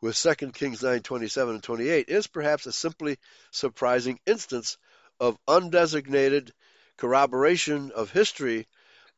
[0.00, 3.18] with 2 Kings 9, 27 and 28, is perhaps a simply
[3.50, 4.78] surprising instance
[5.20, 6.52] of undesignated
[6.96, 8.66] corroboration of history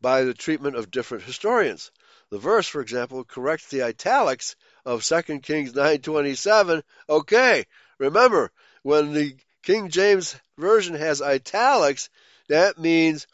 [0.01, 1.93] by the treatment of different historians.
[2.31, 6.83] The verse, for example, corrects the italics of 2 Kings 9:27.
[7.09, 7.67] Okay,
[8.01, 8.51] remember
[8.83, 12.09] when the King James version has italics,
[12.49, 13.27] that means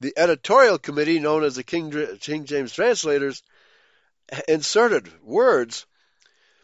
[0.00, 1.90] the editorial committee, known as the King,
[2.20, 3.42] King James translators,
[4.46, 5.86] inserted words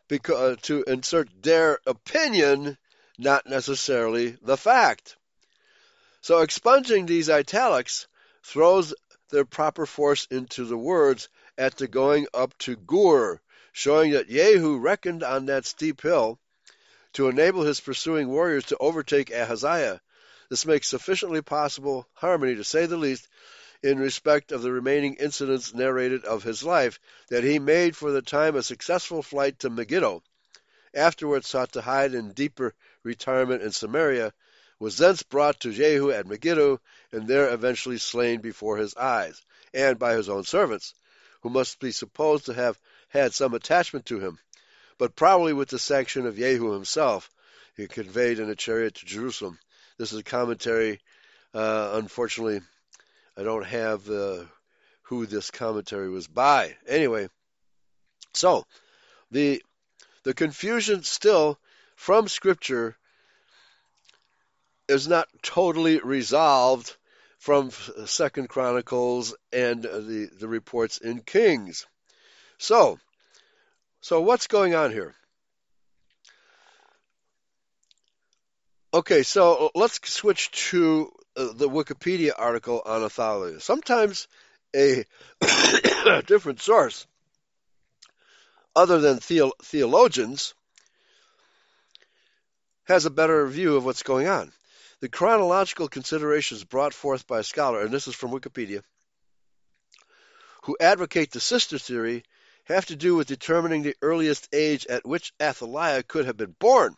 [0.09, 2.77] because, uh, to insert their opinion,
[3.19, 5.17] not necessarily the fact.
[6.21, 8.07] So expunging these italics
[8.43, 8.93] throws
[9.31, 13.41] their proper force into the words at the going up to Gur,
[13.73, 16.39] showing that Jehu reckoned on that steep hill
[17.13, 20.01] to enable his pursuing warriors to overtake Ahaziah.
[20.49, 23.29] This makes sufficiently possible harmony, to say the least,
[23.83, 28.23] in respect of the remaining incidents narrated of his life, that he made for the
[28.23, 30.23] time a successful flight to Megiddo,
[30.95, 34.33] afterwards sought to hide in deeper retirement in Samaria,
[34.79, 36.81] was thence brought to Jehu at Megiddo,
[37.13, 39.41] and there eventually slain before his eyes,
[39.73, 40.95] and by his own servants,
[41.43, 44.39] who must be supposed to have had some attachment to him,
[45.01, 47.31] but probably with the sanction of Jehu himself,
[47.75, 49.59] he conveyed in a chariot to Jerusalem.
[49.97, 51.01] This is a commentary.
[51.55, 52.61] Uh, unfortunately,
[53.35, 54.45] I don't have uh,
[55.05, 56.77] who this commentary was by.
[56.87, 57.31] Anyway,
[58.35, 58.67] so
[59.31, 59.63] the
[60.25, 61.59] the confusion still
[61.97, 62.95] from Scripture
[64.87, 66.95] is not totally resolved
[67.39, 67.71] from
[68.05, 71.87] Second Chronicles and the the reports in Kings.
[72.59, 72.99] So,
[74.01, 75.15] so what's going on here?
[78.93, 83.61] Okay, so let's switch to uh, the Wikipedia article on Athaliah.
[83.61, 84.27] Sometimes
[84.75, 85.05] a
[86.27, 87.07] different source,
[88.75, 90.55] other than theo- theologians,
[92.85, 94.53] has a better view of what's going on.
[95.01, 98.83] The chronological considerations brought forth by a scholar, and this is from Wikipedia,
[100.65, 102.25] who advocate the sister theory
[102.65, 106.97] have to do with determining the earliest age at which Athaliah could have been born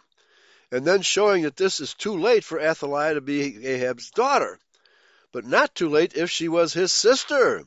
[0.73, 4.59] and then showing that this is too late for Athaliah to be Ahab's daughter,
[5.31, 7.63] but not too late if she was his sister.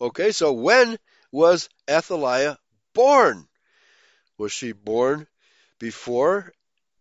[0.00, 0.98] Okay, so when
[1.32, 2.58] was Athaliah
[2.94, 3.48] born?
[4.38, 5.26] Was she born
[5.80, 6.52] before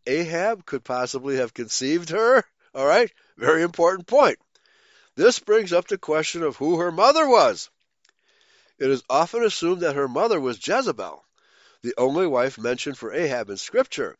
[0.07, 2.43] Ahab could possibly have conceived her?
[2.73, 4.39] All right, very important point.
[5.15, 7.69] This brings up the question of who her mother was.
[8.77, 11.25] It is often assumed that her mother was Jezebel,
[11.81, 14.17] the only wife mentioned for Ahab in Scripture.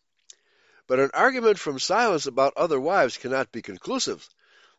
[0.88, 4.30] But an argument from silence about other wives cannot be conclusive.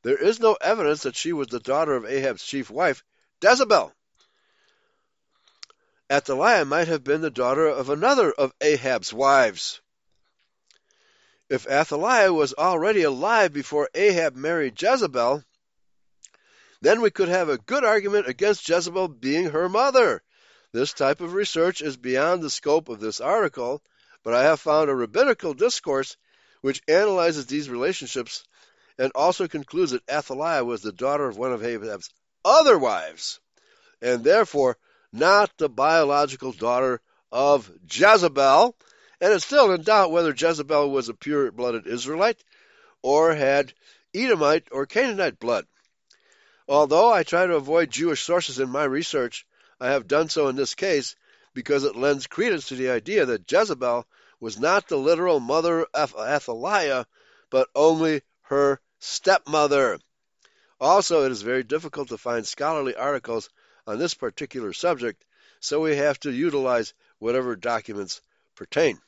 [0.02, 3.02] There is no evidence that she was the daughter of Ahab's chief wife,
[3.42, 3.92] Jezebel.
[6.10, 9.80] Athaliah might have been the daughter of another of Ahab's wives.
[11.48, 15.44] If Athaliah was already alive before Ahab married Jezebel,
[16.80, 20.22] then we could have a good argument against Jezebel being her mother.
[20.72, 23.82] This type of research is beyond the scope of this article,
[24.22, 26.16] but I have found a rabbinical discourse
[26.60, 28.44] which analyzes these relationships
[28.98, 32.10] and also concludes that Athaliah was the daughter of one of Ahab's
[32.44, 33.40] other wives,
[34.00, 34.78] and therefore
[35.12, 37.00] not the biological daughter
[37.32, 38.76] of Jezebel.
[39.20, 42.42] And it's still in doubt whether Jezebel was a pure blooded Israelite
[43.02, 43.72] or had
[44.14, 45.66] Edomite or Canaanite blood.
[46.68, 49.46] Although I try to avoid Jewish sources in my research,
[49.80, 51.14] I have done so in this case
[51.54, 54.06] because it lends credence to the idea that Jezebel
[54.40, 57.06] was not the literal mother of Athaliah,
[57.50, 59.98] but only her stepmother.
[60.80, 63.48] Also, it is very difficult to find scholarly articles
[63.86, 65.24] on this particular subject,
[65.60, 68.20] so we have to utilize whatever documents
[68.56, 69.00] pertain.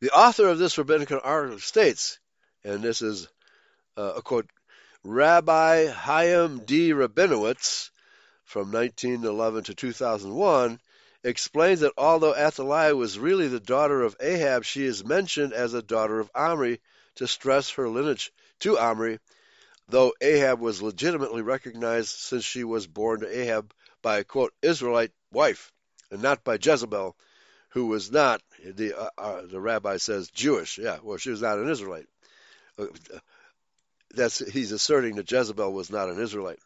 [0.00, 2.18] The author of this rabbinical article states,
[2.62, 3.28] and this is
[3.96, 4.48] uh, a quote,
[5.08, 6.90] Rabbi Chaim D.
[6.90, 7.90] Rabinowitz
[8.42, 10.80] from 1911 to 2001
[11.22, 15.82] explains that although Athaliah was really the daughter of Ahab, she is mentioned as a
[15.82, 16.80] daughter of Omri
[17.14, 19.20] to stress her lineage to Omri.
[19.88, 25.12] though Ahab was legitimately recognized since she was born to Ahab by a quote Israelite
[25.30, 25.72] wife,
[26.10, 27.16] and not by Jezebel,
[27.68, 30.78] who was not the uh, uh, the rabbi says Jewish.
[30.78, 32.08] Yeah, well, she was not an Israelite.
[34.14, 36.60] That's he's asserting that Jezebel was not an Israelite,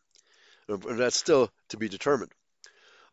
[0.68, 2.32] and that's still to be determined.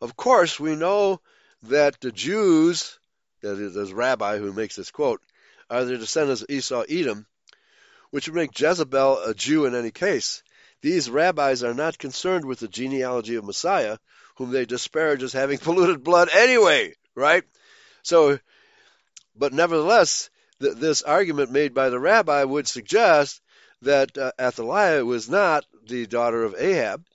[0.01, 1.21] Of course, we know
[1.63, 2.99] that the Jews,
[3.41, 5.21] that is, this rabbi who makes this quote,
[5.69, 7.25] are the descendants of Esau Edom,
[8.11, 10.43] which would make Jezebel a Jew in any case.
[10.81, 13.97] These rabbis are not concerned with the genealogy of Messiah,
[14.35, 17.43] whom they disparage as having polluted blood anyway, right?
[18.03, 18.39] So,
[19.35, 20.29] but nevertheless,
[20.61, 23.41] th- this argument made by the rabbi would suggest
[23.81, 27.05] that uh, Athaliah was not the daughter of Ahab,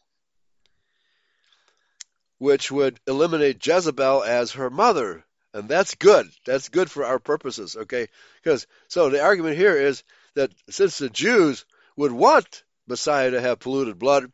[2.39, 5.25] which would eliminate Jezebel as her mother.
[5.55, 6.29] And that's good.
[6.47, 8.09] That's good for our purposes, okay?
[8.43, 10.03] Because so the argument here is
[10.35, 14.33] that since the Jews would want Messiah to have polluted blood,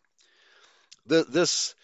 [1.09, 1.75] th- this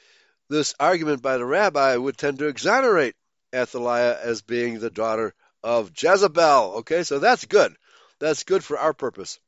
[0.50, 3.16] this argument by the rabbi would tend to exonerate
[3.54, 6.74] Athaliah as being the daughter of Jezebel.
[6.78, 7.74] Okay, so that's good.
[8.20, 9.40] That's good for our purpose.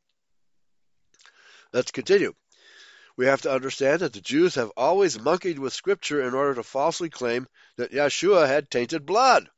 [1.77, 2.33] Let's continue.
[3.19, 6.63] We have to understand that the Jews have always monkeyed with Scripture in order to
[6.63, 7.47] falsely claim
[7.77, 9.51] that Yeshua had tainted blood.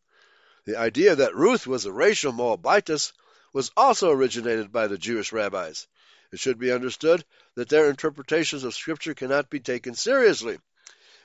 [0.65, 3.13] The idea that Ruth was a racial Moabitess
[3.53, 5.87] was also originated by the Jewish rabbis.
[6.33, 10.59] It should be understood that their interpretations of Scripture cannot be taken seriously.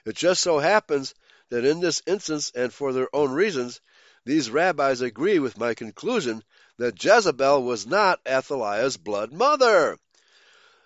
[0.06, 1.16] It just so happens
[1.50, 3.82] that in this instance, and for their own reasons,
[4.26, 6.44] these rabbis agree with my conclusion
[6.78, 9.98] that Jezebel was not Athaliah's blood mother.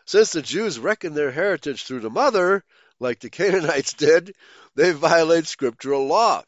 [0.08, 2.64] Since the Jews reckon their heritage through the mother,
[2.98, 4.34] like the Canaanites did,
[4.74, 6.46] they violate scriptural law.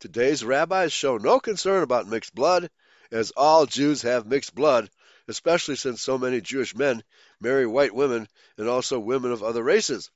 [0.00, 2.68] Today's rabbis show no concern about mixed blood,
[3.10, 4.90] as all Jews have mixed blood,
[5.28, 7.02] especially since so many Jewish men
[7.40, 8.28] marry white women
[8.58, 10.10] and also women of other races.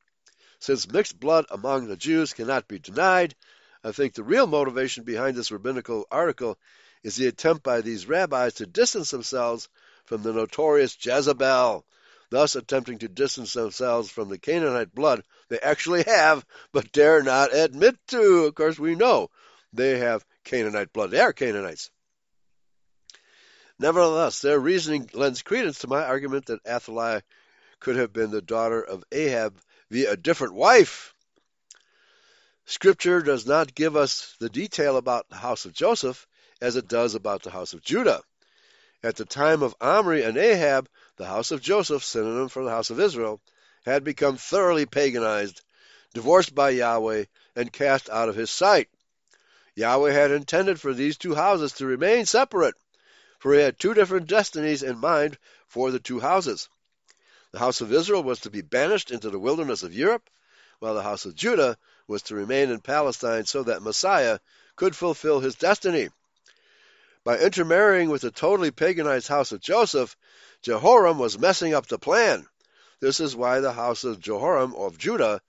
[0.59, 3.35] Since mixed blood among the Jews cannot be denied,
[3.83, 6.59] I think the real motivation behind this rabbinical article
[7.03, 9.71] is the attempt by these rabbis to distance themselves
[10.05, 11.87] from the notorious Jezebel,
[12.31, 17.55] thus attempting to distance themselves from the Canaanite blood they actually have, but dare not
[17.55, 18.45] admit to.
[18.45, 19.31] Of course, we know
[19.73, 21.11] they have Canaanite blood.
[21.11, 21.91] They are Canaanites.
[23.79, 27.23] Nevertheless, their reasoning lends credence to my argument that Athaliah
[27.81, 29.61] could have been the daughter of Ahab
[29.91, 31.15] via a different wife.
[32.67, 36.27] Scripture does not give us the detail about the house of Joseph
[36.61, 38.23] as it does about the house of Judah.
[39.03, 42.91] At the time of Omri and Ahab, the house of Joseph, synonym for the house
[42.91, 43.41] of Israel,
[43.85, 45.61] had become thoroughly paganized,
[46.13, 48.89] divorced by Yahweh, and cast out of his sight.
[49.77, 52.75] Yahweh had intended for these two houses to remain separate,
[53.39, 55.39] for he had two different destinies in mind
[55.69, 56.69] for the two houses.
[57.53, 60.29] The house of Israel was to be banished into the wilderness of Europe,
[60.81, 64.41] while the house of Judah was to remain in Palestine so that Messiah
[64.77, 66.09] could fulfill his destiny.
[67.25, 70.15] By intermarrying with the totally paganized house of Joseph,
[70.61, 72.47] Jehoram was messing up the plan.
[73.01, 75.41] This is why the house of Jehoram of Judah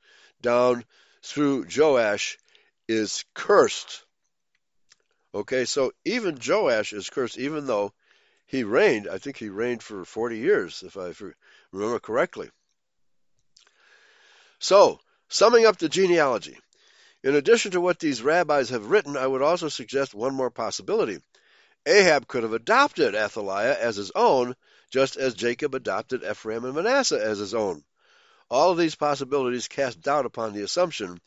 [0.42, 0.86] down
[1.22, 2.38] through Joash
[2.88, 4.06] is cursed.
[5.34, 7.94] Okay, so even Joash is cursed, even though
[8.46, 11.14] he reigned, I think he reigned for 40 years, if I
[11.74, 12.50] remember correctly.
[14.60, 16.58] So, summing up the genealogy.
[17.22, 21.22] In addition to what these rabbis have written, I would also suggest one more possibility.
[21.86, 24.56] Ahab could have adopted Athaliah as his own,
[24.90, 27.84] just as Jacob adopted Ephraim and Manasseh as his own.
[28.50, 31.20] All of these possibilities cast doubt upon the assumption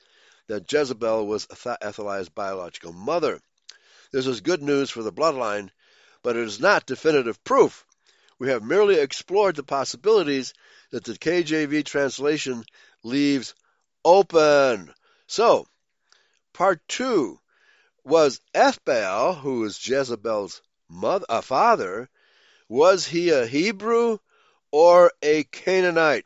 [0.48, 3.40] that Jezebel was Athaliah's biological mother.
[4.10, 5.70] This is good news for the bloodline,
[6.22, 7.84] but it is not definitive proof.
[8.38, 10.54] We have merely explored the possibilities
[10.90, 12.64] that the KJV translation
[13.02, 13.54] leaves
[14.04, 14.94] open.
[15.26, 15.66] So,
[16.52, 17.38] part two
[18.08, 22.08] was Ethbaal, who was Jezebel's mother, uh, father,
[22.68, 24.18] was he a Hebrew
[24.70, 26.24] or a Canaanite?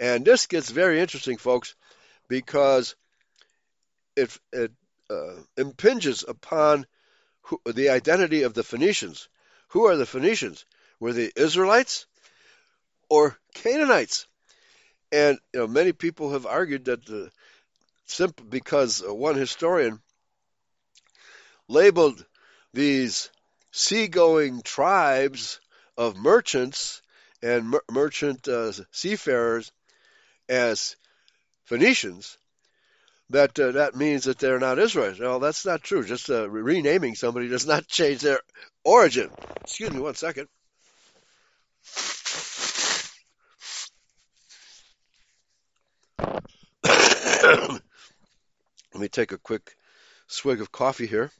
[0.00, 1.76] And this gets very interesting, folks,
[2.28, 2.96] because
[4.16, 4.72] it, it
[5.08, 6.86] uh, impinges upon
[7.42, 9.28] who, the identity of the Phoenicians.
[9.68, 10.64] Who are the Phoenicians?
[10.98, 12.06] Were they Israelites
[13.08, 14.26] or Canaanites?
[15.12, 17.30] And you know, many people have argued that the,
[18.06, 20.00] simply because one historian
[21.70, 22.24] labeled
[22.74, 23.30] these
[23.70, 25.60] seagoing tribes
[25.96, 27.00] of merchants
[27.42, 29.72] and mer- merchant uh, seafarers
[30.48, 30.96] as
[31.64, 32.36] Phoenicians,
[33.30, 35.20] that uh, that means that they're not Israelites.
[35.20, 36.04] No, that's not true.
[36.04, 38.40] Just uh, renaming somebody does not change their
[38.84, 39.30] origin.
[39.64, 40.48] Excuse me one second.
[48.92, 49.76] Let me take a quick
[50.26, 51.30] swig of coffee here.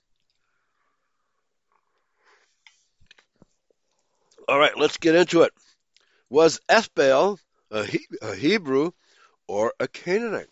[4.51, 5.53] All right, let's get into it.
[6.29, 7.39] Was Ethbaal
[7.71, 8.91] a, he- a Hebrew
[9.47, 10.49] or a Canaanite?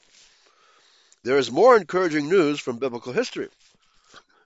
[1.24, 3.48] There is more encouraging news from biblical history.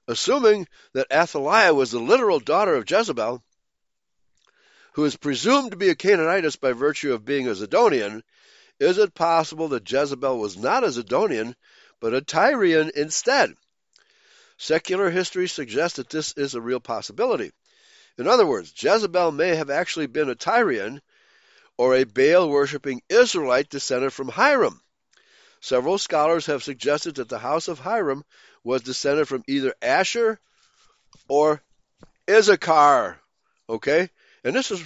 [0.08, 3.42] Assuming that Athaliah was the literal daughter of Jezebel,
[4.94, 8.22] who is presumed to be a Canaanitess by virtue of being a Zidonian,
[8.80, 11.54] is it possible that Jezebel was not a Zidonian,
[12.00, 13.54] but a Tyrian instead?
[14.56, 17.52] Secular history suggests that this is a real possibility.
[18.18, 21.00] In other words, Jezebel may have actually been a Tyrian
[21.76, 24.80] or a Baal worshipping Israelite descended from Hiram.
[25.60, 28.24] Several scholars have suggested that the house of Hiram
[28.64, 30.40] was descended from either Asher
[31.28, 31.62] or
[32.28, 33.18] Issachar.
[33.68, 34.10] Okay?
[34.44, 34.82] And this is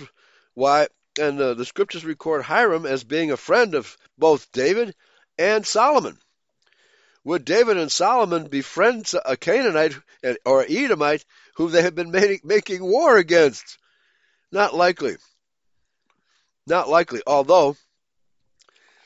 [0.55, 4.95] why, and uh, the scriptures record Hiram as being a friend of both David
[5.39, 6.19] and Solomon.
[7.25, 9.97] Would David and Solomon befriend a Canaanite
[10.45, 11.25] or Edomite
[11.57, 12.11] whom they have been
[12.45, 13.79] making war against?
[14.53, 15.17] Not likely.
[16.67, 17.23] Not likely.
[17.27, 17.77] Although,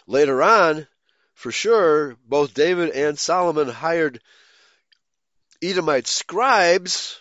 [0.07, 0.86] later on,
[1.34, 4.20] for sure, both David and Solomon hired
[5.62, 7.20] Edomite scribes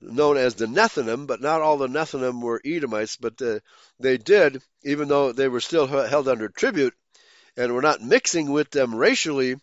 [0.00, 3.62] known as the Nethinim, but not all the Nethinim were Edomites, but the,
[3.98, 6.94] they did, even though they were still held under tribute
[7.56, 9.56] and were not mixing with them racially,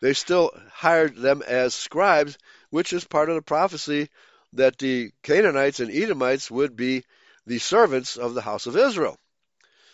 [0.00, 2.36] they still hired them as scribes,
[2.74, 4.08] which is part of the prophecy
[4.52, 7.04] that the Canaanites and Edomites would be
[7.46, 9.16] the servants of the house of Israel.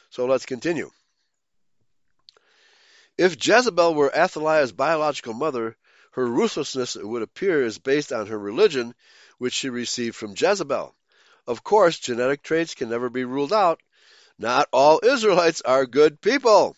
[0.08, 0.90] So let's continue.
[3.18, 5.76] If Jezebel were Athaliah's biological mother,
[6.12, 8.94] her ruthlessness, it would appear, is based on her religion,
[9.36, 10.94] which she received from Jezebel.
[11.46, 13.78] Of course, genetic traits can never be ruled out.
[14.38, 16.74] Not all Israelites are good people.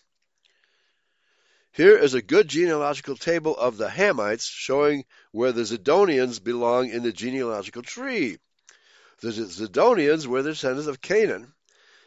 [1.75, 7.01] Here is a good genealogical table of the Hamites showing where the Zidonians belong in
[7.01, 8.37] the genealogical tree.
[9.21, 11.55] The Zidonians were the descendants of Canaan,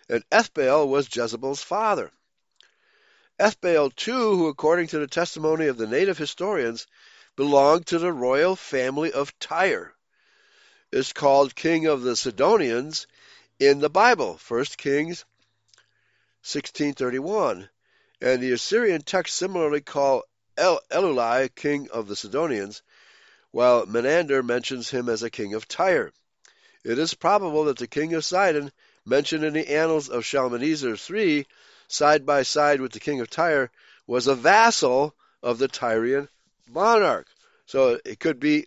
[0.09, 2.13] and Ethbaal was Jezebel's father.
[3.41, 6.87] Ethbaal, too, who according to the testimony of the native historians
[7.35, 9.97] belonged to the royal family of Tyre,
[10.93, 13.09] is called king of the Sidonians
[13.59, 15.25] in the Bible, 1 Kings
[16.45, 17.69] 16:31,
[18.21, 20.25] and the Assyrian texts similarly call
[20.57, 22.83] El- Elulai king of the Sidonians,
[23.51, 26.13] while Menander mentions him as a king of Tyre.
[26.85, 28.71] It is probable that the king of Sidon,
[29.05, 31.47] mentioned in the annals of Shalmaneser III,
[31.89, 33.71] side by side with the king of Tyre,
[34.07, 36.29] was a vassal of the Tyrian
[36.69, 37.27] monarch.
[37.67, 38.67] So it could be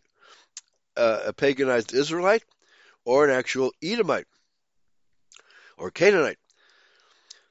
[0.96, 2.44] a, a paganized Israelite
[3.06, 4.28] or an actual Edomite
[5.78, 6.39] or Canaanite.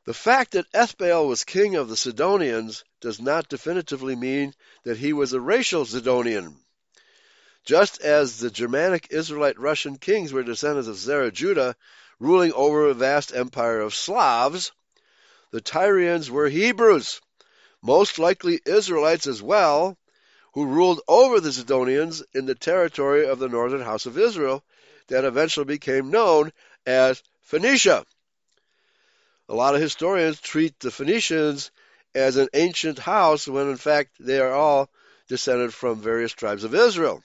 [0.09, 4.55] The fact that Ethbaal was king of the Sidonians does not definitively mean
[4.85, 6.57] that he was a racial Sidonian.
[7.67, 11.77] Just as the Germanic Israelite Russian kings were descendants of Zerah Judah,
[12.19, 14.73] ruling over a vast empire of Slavs,
[15.51, 17.21] the Tyrians were Hebrews,
[17.83, 19.99] most likely Israelites as well,
[20.55, 24.65] who ruled over the Sidonians in the territory of the northern house of Israel
[25.09, 26.55] that eventually became known
[26.87, 28.07] as Phoenicia.
[29.49, 31.71] A lot of historians treat the Phoenicians
[32.15, 34.91] as an ancient house when in fact they are all
[35.29, 37.23] descended from various tribes of Israel.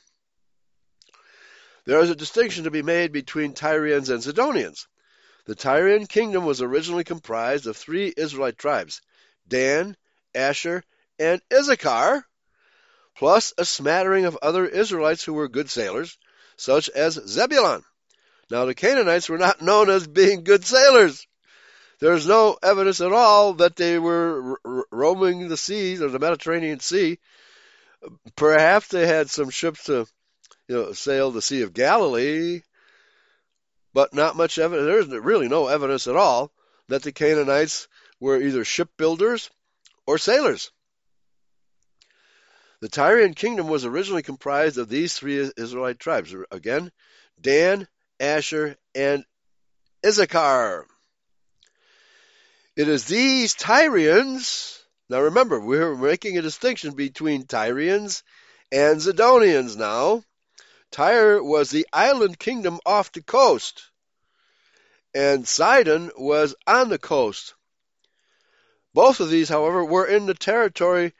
[1.85, 4.87] There is a distinction to be made between Tyrians and Sidonians.
[5.45, 9.01] The Tyrian kingdom was originally comprised of three Israelite tribes
[9.45, 9.97] Dan,
[10.33, 10.83] Asher,
[11.19, 12.25] and Issachar,
[13.17, 16.17] plus a smattering of other Israelites who were good sailors,
[16.55, 17.83] such as Zebulun.
[18.49, 21.27] Now, the Canaanites were not known as being good sailors.
[22.03, 24.59] There's no evidence at all that they were
[24.91, 27.17] roaming the seas or the Mediterranean Sea.
[28.35, 30.05] Perhaps they had some ships to,
[30.67, 32.59] you know, sail the Sea of Galilee,
[33.93, 35.07] but not much evidence.
[35.07, 36.51] There's really no evidence at all
[36.89, 37.87] that the Canaanites
[38.19, 39.49] were either shipbuilders
[40.05, 40.71] or sailors.
[42.81, 46.35] The Tyrian kingdom was originally comprised of these three Israelite tribes.
[46.51, 46.91] Again,
[47.39, 47.87] Dan,
[48.19, 49.23] Asher, and
[50.05, 50.85] Issachar.
[52.75, 54.79] It is these Tyrians.
[55.07, 58.23] Now remember, we're making a distinction between Tyrians
[58.71, 60.23] and Zidonians now.
[60.89, 63.83] Tyre was the island kingdom off the coast,
[65.13, 67.53] and Sidon was on the coast.
[68.93, 71.13] Both of these, however, were in the territory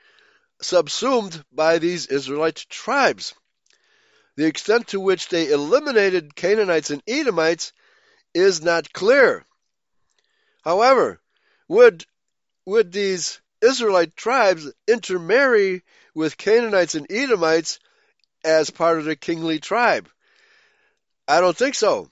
[0.60, 3.32] subsumed by these Israelite tribes.
[4.36, 7.72] The extent to which they eliminated Canaanites and Edomites
[8.32, 9.44] is not clear.
[10.64, 11.20] However,
[11.68, 12.04] would
[12.66, 15.82] would these Israelite tribes intermarry
[16.14, 17.78] with Canaanites and Edomites
[18.44, 20.08] as part of the kingly tribe?
[21.26, 22.10] I don't think so.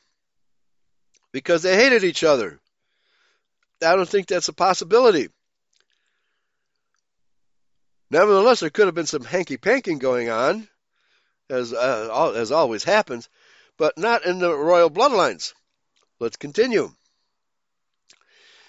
[1.32, 2.60] Because they hated each other.
[3.82, 5.28] I don't think that's a possibility.
[8.10, 10.68] Nevertheless, there could have been some hanky panking going on,
[11.48, 13.28] as uh, as always happens,
[13.78, 15.54] but not in the royal bloodlines.
[16.20, 16.92] Let's continue.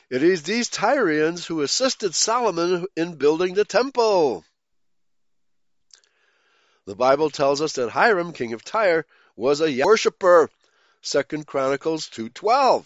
[0.09, 4.45] It is these Tyrians who assisted Solomon in building the temple.
[6.85, 10.49] The Bible tells us that Hiram, king of Tyre, was a worshiper.
[11.01, 12.85] Second Chronicles 2:12.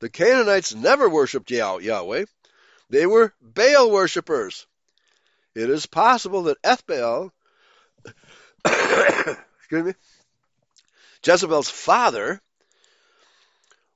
[0.00, 2.24] The Canaanites never worshipped Yahweh.
[2.90, 4.66] They were Baal worshippers.
[5.54, 7.30] It is possible that Ethbaal,
[8.64, 9.94] excuse me,
[11.24, 12.40] Jezebel's father,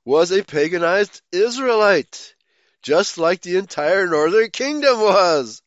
[0.05, 2.33] was a paganized Israelite,
[2.81, 5.61] just like the entire northern kingdom was.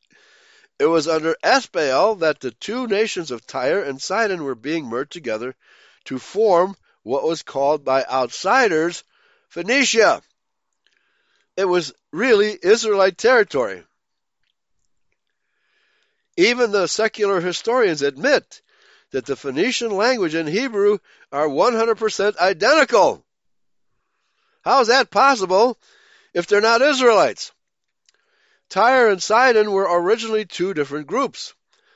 [0.79, 5.13] It was under Ethbaal that the two nations of Tyre and Sidon were being merged
[5.13, 5.55] together
[6.07, 9.05] to form what was called by outsiders
[9.49, 10.23] Phoenicia.
[11.57, 13.85] It was really Israelite territory.
[16.37, 18.63] Even the secular historians admit
[19.11, 20.99] that the Phoenician language and Hebrew
[21.31, 23.25] are 100% identical.
[24.63, 25.79] How is that possible
[26.35, 27.53] if they're not Israelites?
[28.68, 31.55] Tyre and Sidon were originally two different groups.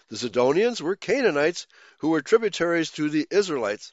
[0.08, 1.66] The Sidonians were Canaanites
[1.98, 3.92] who were tributaries to the Israelites.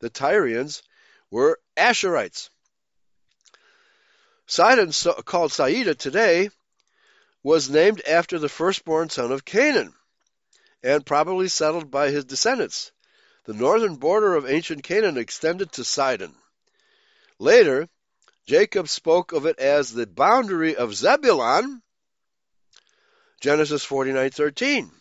[0.00, 0.82] The Tyrians
[1.30, 2.48] were Asherites.
[4.46, 4.92] Sidon,
[5.24, 6.50] called Saida today,
[7.42, 9.92] was named after the firstborn son of Canaan
[10.82, 12.92] and probably settled by his descendants.
[13.44, 16.34] The northern border of ancient Canaan extended to Sidon.
[17.38, 17.88] Later,
[18.46, 21.82] Jacob spoke of it as the boundary of Zebulun,
[23.40, 24.92] Genesis 49:13,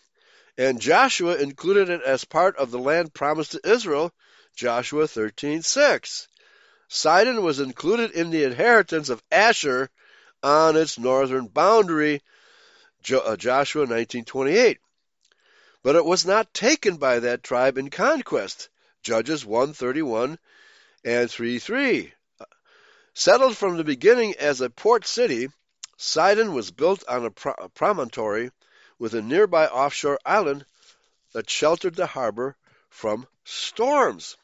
[0.58, 4.12] and Joshua included it as part of the land promised to Israel,
[4.56, 6.28] Joshua 13:6.
[6.88, 9.92] Sidon was included in the inheritance of Asher
[10.42, 12.24] on its northern boundary,
[13.12, 14.80] uh, Joshua 19:28.
[15.84, 18.70] But it was not taken by that tribe in conquest,
[19.04, 20.40] Judges 1:31
[21.04, 22.15] and 3:3.
[23.18, 25.48] Settled from the beginning as a port city,
[25.96, 28.52] Sidon was built on a, pro- a promontory
[29.00, 30.66] with a nearby offshore island
[31.32, 32.58] that sheltered the harbor
[32.90, 34.36] from storms.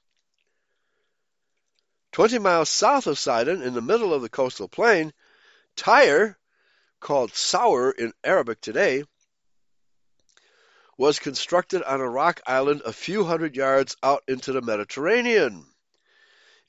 [2.13, 5.11] Twenty miles south of Sidon, in the middle of the coastal plain,
[5.75, 6.37] Tyre,
[7.01, 9.03] called Sour in Arabic today,
[10.97, 15.65] was constructed on a rock island a few hundred yards out into the Mediterranean.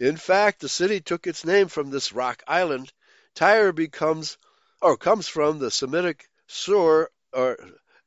[0.02, 2.92] In fact, the city took its name from this rock island.
[3.36, 4.36] Tyre becomes
[4.80, 7.56] or comes from the Semitic Sur or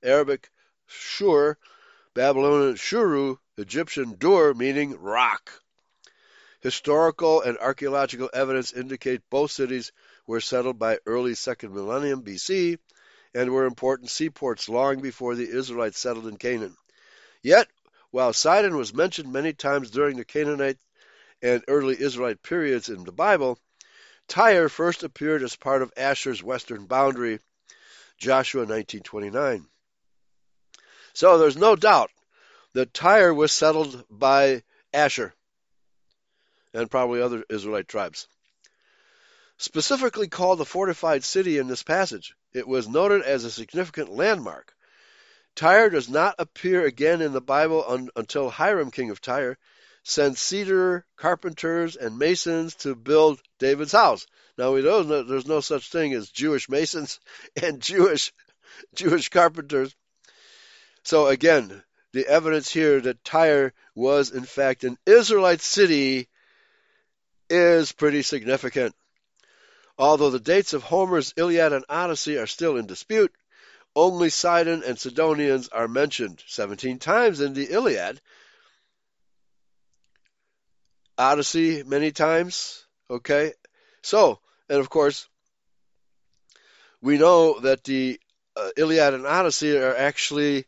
[0.04, 0.52] Arabic
[0.88, 1.58] Shur,
[2.14, 5.50] Babylonian Shuru, Egyptian Dur, meaning rock.
[6.60, 9.94] Historical and archaeological evidence indicate both cities
[10.28, 12.78] were settled by early second millennium BC
[13.34, 16.76] and were important seaports long before the Israelites settled in Canaan.
[17.42, 17.70] Yet,
[18.12, 20.78] while Sidon was mentioned many times during the Canaanite
[21.42, 23.60] and early Israelite periods in the Bible,
[24.28, 27.40] Tyre first appeared as part of Asher's western boundary,
[28.18, 29.68] Joshua 19:29.
[31.14, 32.12] So there's no doubt
[32.74, 34.64] that Tyre was settled by
[34.94, 35.34] Asher
[36.74, 38.28] and probably other Israelite tribes.
[39.58, 44.76] Specifically called the fortified city in this passage, it was noted as a significant landmark.
[45.56, 49.58] Tyre does not appear again in the Bible un- until Hiram, king of Tyre,
[50.08, 54.28] sent cedar carpenters and masons to build David's house.
[54.56, 57.20] Now we know that there's no such thing as Jewish masons
[57.62, 58.32] and Jewish
[58.94, 59.96] Jewish carpenters.
[61.04, 61.84] So again,
[62.14, 66.30] the evidence here that Tyre was in fact an Israelite city
[67.50, 68.96] is pretty significant.
[69.98, 73.34] Although the dates of Homer's Iliad and Odyssey are still in dispute,
[73.96, 78.22] only Sidon and Sidonians are mentioned 17 times in the Iliad.
[81.18, 83.54] Odyssey many times, okay?
[84.02, 84.40] So,
[84.70, 85.28] and of course,
[87.02, 88.20] we know that the
[88.56, 90.66] uh, Iliad and Odyssey are actually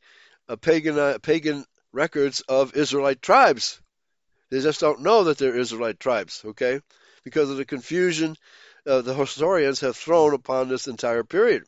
[0.61, 3.81] pagan uh, pagan records of Israelite tribes.
[4.49, 6.79] They just don't know that they're Israelite tribes, okay?
[7.23, 8.37] Because of the confusion
[8.87, 11.63] uh, the historians have thrown upon this entire period.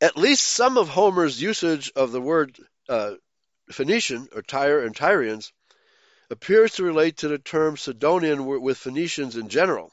[0.00, 2.56] At least some of Homer's usage of the word
[2.88, 3.12] uh,
[3.72, 5.52] Phoenician or Tyre and Tyrians
[6.30, 9.92] appears to relate to the term Sidonian with Phoenicians in general.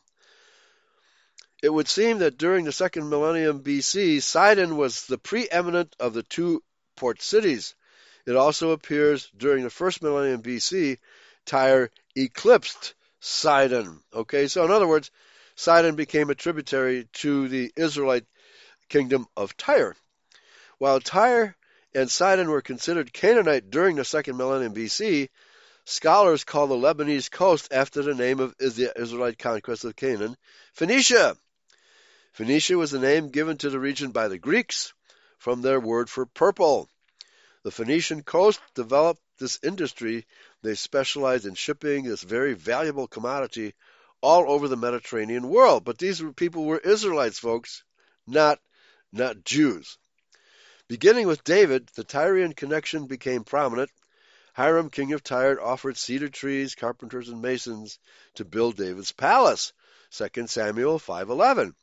[1.64, 6.22] It would seem that during the second millennium BC, Sidon was the preeminent of the
[6.24, 6.64] two
[6.96, 7.74] port cities.
[8.28, 11.00] It also appears during the first millennium BC,
[11.46, 14.04] Tyre eclipsed Sidon.
[14.14, 15.10] Okay, so in other words,
[15.56, 18.26] Sidon became a tributary to the Israelite
[18.90, 19.96] kingdom of Tyre.
[20.78, 21.56] While Tyre
[21.98, 25.30] and Sidon were considered Canaanite during the second millennium BC,
[25.84, 30.38] scholars call the Lebanese coast after the name of the Israelite conquest of Canaan,
[30.74, 31.36] Phoenicia.
[32.34, 34.94] Phoenicia was the name given to the region by the Greeks
[35.40, 36.88] from their word for purple.
[37.64, 40.28] The Phoenician coast developed this industry.
[40.62, 43.74] They specialized in shipping this very valuable commodity
[44.22, 45.84] all over the Mediterranean world.
[45.84, 47.84] But these people were Israelites, folks,
[48.28, 48.60] not
[49.12, 49.98] not Jews.
[50.90, 53.90] Beginning with David, the Tyrian connection became prominent.
[54.54, 58.00] Hiram, king of Tyre, offered cedar trees, carpenters, and masons
[58.36, 59.74] to build David's palace.
[60.12, 61.76] 2 Samuel 5:11.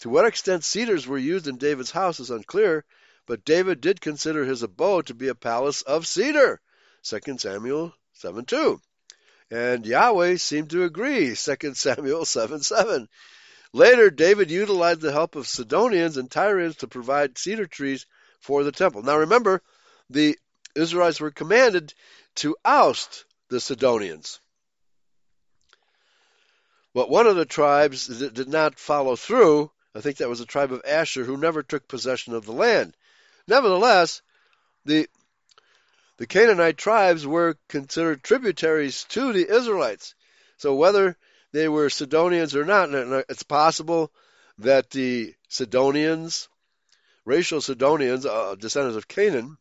[0.00, 2.84] To what extent cedars were used in David's house is unclear,
[3.24, 6.60] but David did consider his abode to be a palace of cedar.
[7.04, 8.80] 2 Samuel 7:2.
[9.50, 11.36] And Yahweh seemed to agree.
[11.36, 13.06] 2 Samuel 7:7.
[13.72, 18.06] Later, David utilized the help of Sidonians and Tyrians to provide cedar trees
[18.40, 19.02] for the temple.
[19.02, 19.62] Now remember,
[20.08, 20.38] the
[20.74, 21.92] Israelites were commanded
[22.36, 24.40] to oust the Sidonians.
[26.94, 30.46] But one of the tribes that did not follow through I think that was the
[30.46, 32.96] tribe of Asher who never took possession of the land.
[33.48, 34.22] Nevertheless,
[34.84, 35.08] the
[36.18, 40.14] the Canaanite tribes were considered tributaries to the Israelites.
[40.56, 41.16] So whether
[41.52, 42.90] they were Sidonians or not,
[43.28, 44.12] it's possible
[44.58, 46.48] that the Sidonians,
[47.24, 49.56] racial Sidonians, uh, descendants of Canaan,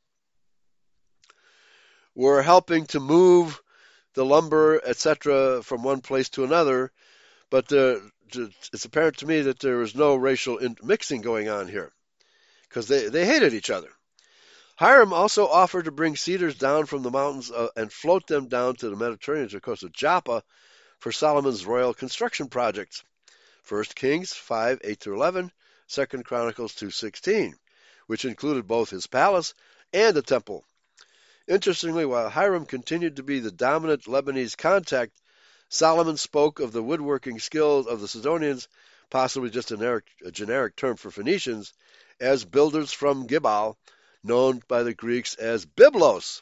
[2.15, 3.61] were helping to move
[4.15, 6.91] the lumber, etc., from one place to another.
[7.49, 11.93] But the it's apparent to me that there was no racial mixing going on here
[12.67, 13.89] because they, they hated each other.
[14.75, 18.75] Hiram also offered to bring cedars down from the mountains uh, and float them down
[18.75, 20.43] to the Mediterranean to the coast of Joppa
[20.99, 23.03] for Solomon's royal construction projects.
[23.67, 25.51] 1 Kings 5 8 through 11,
[25.89, 27.53] 2 Chronicles 2:16,
[28.07, 29.53] which included both his palace
[29.93, 30.65] and the temple.
[31.47, 35.19] Interestingly, while Hiram continued to be the dominant Lebanese contact
[35.69, 38.69] Solomon spoke of the woodworking skills of the Sidonians,
[39.09, 41.73] possibly just a generic, a generic term for Phoenicians,
[42.21, 43.77] as builders from Gibal,
[44.23, 46.41] known by the Greeks as Byblos.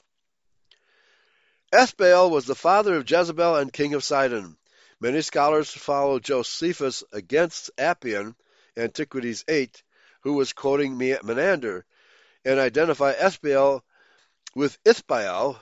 [1.74, 4.58] Ethbaal was the father of Jezebel and king of Sidon.
[5.00, 8.36] Many scholars follow Josephus against Apion,
[8.78, 9.84] Antiquities 8,
[10.22, 11.86] who was quoting Menander,
[12.44, 13.82] and identify Ethbaal
[14.56, 15.60] with Ithbaal,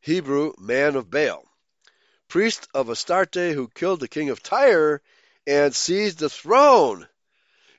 [0.00, 1.48] Hebrew man of Baal
[2.28, 5.00] priest of Astarte who killed the king of Tyre
[5.46, 7.08] and seized the throne.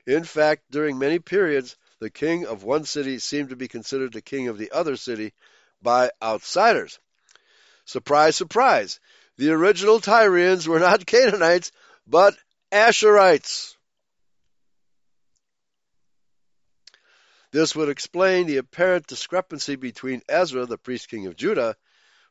[0.06, 4.20] In fact, during many periods, the king of one city seemed to be considered the
[4.20, 5.32] king of the other city
[5.80, 6.98] by outsiders.
[7.84, 9.00] Surprise, surprise.
[9.36, 11.72] The original Tyrians were not Canaanites,
[12.06, 12.36] but
[12.70, 13.74] Asherites.
[17.52, 21.74] This would explain the apparent discrepancy between Ezra, the priest king of Judah,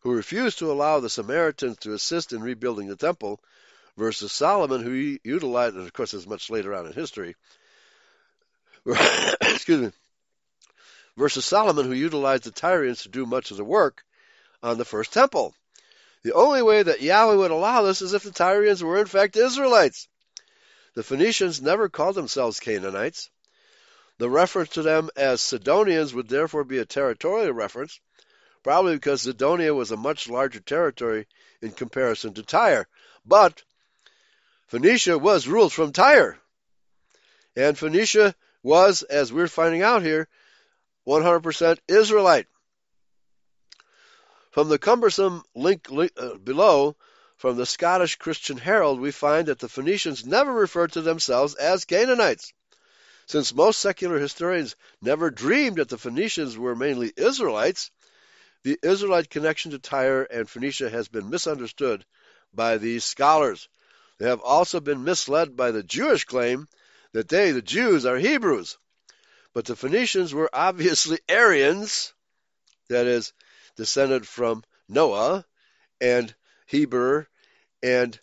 [0.01, 3.41] who refused to allow the Samaritans to assist in rebuilding the temple,
[3.97, 7.35] versus Solomon, who utilized, and of course, is much later on in history.
[8.85, 9.91] excuse me.
[11.17, 14.05] Versus Solomon, who utilized the Tyrians to do much of the work
[14.61, 15.53] on the first temple.
[16.23, 19.37] The only way that Yahweh would allow this is if the Tyrians were in fact
[19.37, 20.07] Israelites.
[20.95, 23.29] The Phoenicians never called themselves Canaanites.
[24.17, 28.01] The reference to them as Sidonians would therefore be a territorial reference,
[28.63, 31.25] probably because Sidonia was a much larger territory
[31.61, 32.87] in comparison to Tyre.
[33.25, 33.63] But
[34.67, 36.37] Phoenicia was ruled from Tyre.
[37.55, 40.27] And Phoenicia was, as we're finding out here,
[41.07, 42.47] 100% Israelite.
[44.51, 46.95] From the cumbersome link, uh, below,
[47.37, 51.85] from the Scottish Christian Herald, we find that the Phoenicians never referred to themselves as
[51.85, 52.51] Canaanites.
[53.27, 57.91] Since most secular historians never dreamed that the Phoenicians were mainly Israelites,
[58.63, 62.05] the Israelite connection to Tyre and Phoenicia has been misunderstood
[62.53, 63.69] by these scholars.
[64.17, 66.67] They have also been misled by the Jewish claim
[67.13, 68.77] that they, the Jews, are Hebrews.
[69.53, 72.13] But the Phoenicians were obviously Aryans,
[72.89, 73.31] that is,
[73.79, 75.43] descended from Noah
[75.99, 76.35] and
[76.67, 77.27] Heber
[77.81, 78.19] and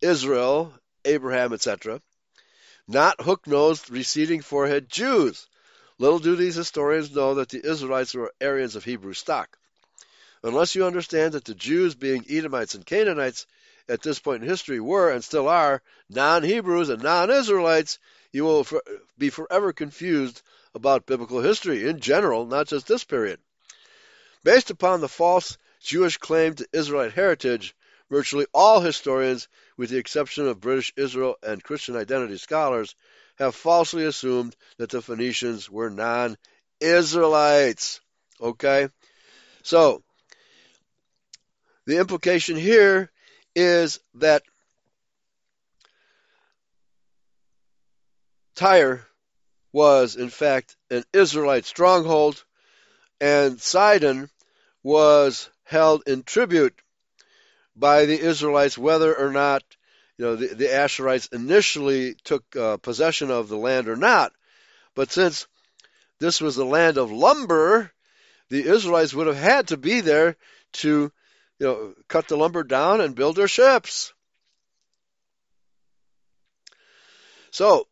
[0.00, 0.72] Israel,
[1.04, 2.00] Abraham, etc.
[2.88, 5.46] Not hook nosed, receding forehead Jews.
[5.98, 9.58] Little do these historians know that the Israelites were Aryans of Hebrew stock
[10.44, 13.46] unless you understand that the Jews, being Edomites and Canaanites,
[13.88, 17.98] at this point in history were and still are non Hebrews and non Israelites,
[18.32, 18.66] you will
[19.18, 20.42] be forever confused
[20.74, 23.40] about biblical history in general, not just this period.
[24.44, 27.74] Based upon the false Jewish claim to Israelite heritage,
[28.10, 32.94] virtually all historians, with the exception of British Israel and Christian identity scholars,
[33.36, 36.36] have falsely assumed that the Phoenicians were non
[36.78, 38.02] Israelites.
[38.38, 38.88] Okay?
[39.62, 40.04] So,
[41.86, 43.10] the implication here
[43.56, 44.42] is that
[48.54, 49.06] Tyre
[49.72, 52.44] was, in fact, an Israelite stronghold,
[53.20, 54.30] and Sidon
[54.84, 56.78] was held in tribute
[57.74, 59.64] by the Israelites, whether or not
[60.16, 64.32] you know the, the Asherites initially took uh, possession of the land or not.
[64.94, 65.48] But since
[66.20, 67.90] this was the land of lumber,
[68.50, 70.36] the Israelites would have had to be there
[70.74, 71.10] to
[71.58, 74.12] you know cut the lumber down and build their ships.
[77.50, 77.88] So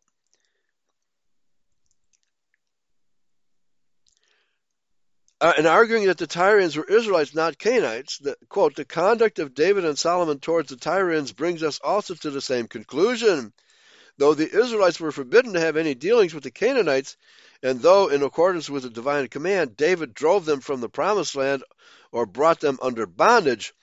[5.43, 9.57] Uh, in arguing that the Tyrians were Israelites, not Canaanites, the, quote, the conduct of
[9.57, 13.53] David and Solomon towards the Tyrians brings us also to the same conclusion.
[14.19, 17.17] Though the Israelites were forbidden to have any dealings with the Canaanites,
[17.61, 21.65] and though, in accordance with the divine command, David drove them from the promised land
[22.13, 23.75] or brought them under bondage,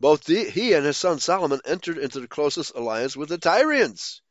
[0.00, 4.22] both the, he and his son Solomon entered into the closest alliance with the Tyrians,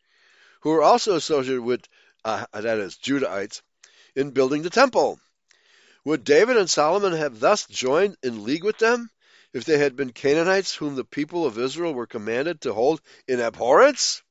[0.59, 1.87] who were also associated with,
[2.25, 3.61] uh, that is, Judahites,
[4.13, 5.21] in building the temple.
[6.05, 9.09] Would David and Solomon have thus joined in league with them
[9.53, 13.41] if they had been Canaanites whom the people of Israel were commanded to hold in
[13.41, 14.21] abhorrence?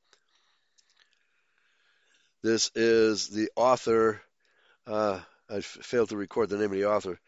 [2.41, 4.21] This is the author.
[4.87, 5.19] Uh,
[5.49, 7.19] I failed to record the name of the author.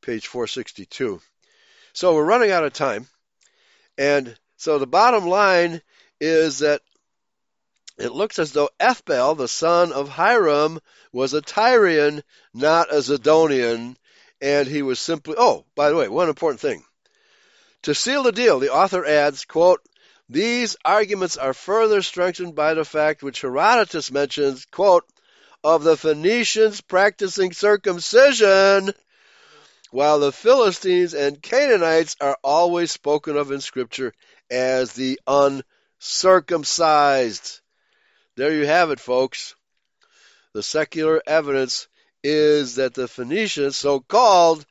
[0.00, 1.20] Page 462.
[1.92, 3.06] So we're running out of time.
[3.96, 5.80] And so the bottom line
[6.20, 6.80] is that
[7.98, 10.80] it looks as though Ethbaal, the son of Hiram,
[11.12, 12.22] was a Tyrian,
[12.54, 13.96] not a Zidonian,
[14.40, 15.34] and he was simply.
[15.38, 16.84] Oh, by the way, one important thing.
[17.82, 19.80] To seal the deal, the author adds, quote,
[20.28, 25.04] these arguments are further strengthened by the fact which Herodotus mentions, quote,
[25.64, 28.92] of the Phoenicians practicing circumcision,
[29.90, 34.12] while the Philistines and Canaanites are always spoken of in Scripture
[34.50, 37.60] as the uncircumcised.
[38.36, 39.54] There you have it, folks.
[40.54, 41.88] The secular evidence
[42.24, 44.64] is that the Phoenicians, so called,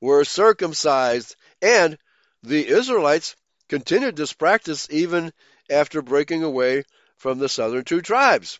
[0.00, 1.96] were circumcised, and
[2.42, 3.36] the Israelites
[3.68, 5.32] continued this practice even
[5.70, 6.84] after breaking away
[7.16, 8.58] from the southern two tribes,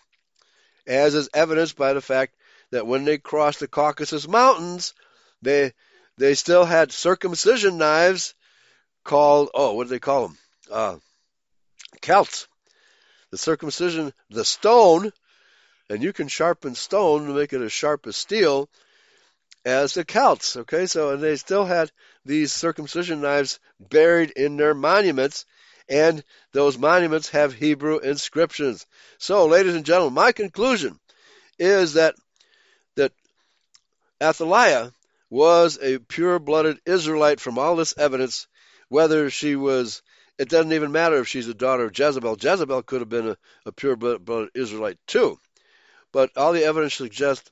[0.87, 2.35] as is evidenced by the fact
[2.71, 4.95] that when they crossed the Caucasus Mountains,
[5.43, 5.73] they
[6.17, 8.35] they still had circumcision knives
[9.03, 10.39] called oh what do they call them
[10.71, 10.97] uh,
[12.01, 12.47] celts
[13.35, 15.13] the circumcision, the stone,
[15.91, 18.69] and you can sharpen stone to make it as sharp as steel
[19.65, 20.57] as the Celts.
[20.57, 21.91] Okay, so and they still had
[22.25, 25.47] these circumcision knives buried in their monuments,
[25.89, 26.23] and
[26.53, 28.87] those monuments have Hebrew inscriptions.
[29.19, 31.01] So, ladies and gentlemen, my conclusion
[31.59, 32.15] is that
[32.95, 33.11] that
[34.23, 34.93] Athaliah
[35.29, 38.47] was a pure-blooded Israelite from all this evidence,
[38.89, 40.03] whether she was
[40.39, 42.37] it doesn't even matter if she's a daughter of Jezebel.
[42.41, 45.39] Jezebel could have been a, a pure blood Israelite too.
[46.13, 47.51] But all the evidence suggests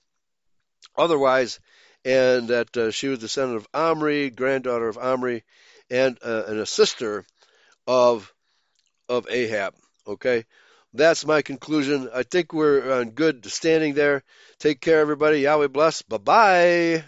[0.96, 1.60] otherwise,
[2.04, 5.44] and that uh, she was descendant of Omri, granddaughter of Omri,
[5.90, 7.24] and, uh, and a sister
[7.86, 8.32] of
[9.08, 9.74] of Ahab.
[10.06, 10.44] Okay,
[10.94, 12.08] that's my conclusion.
[12.12, 14.22] I think we're on good standing there.
[14.58, 15.40] Take care, everybody.
[15.40, 16.02] Yahweh bless.
[16.02, 17.04] Bye bye.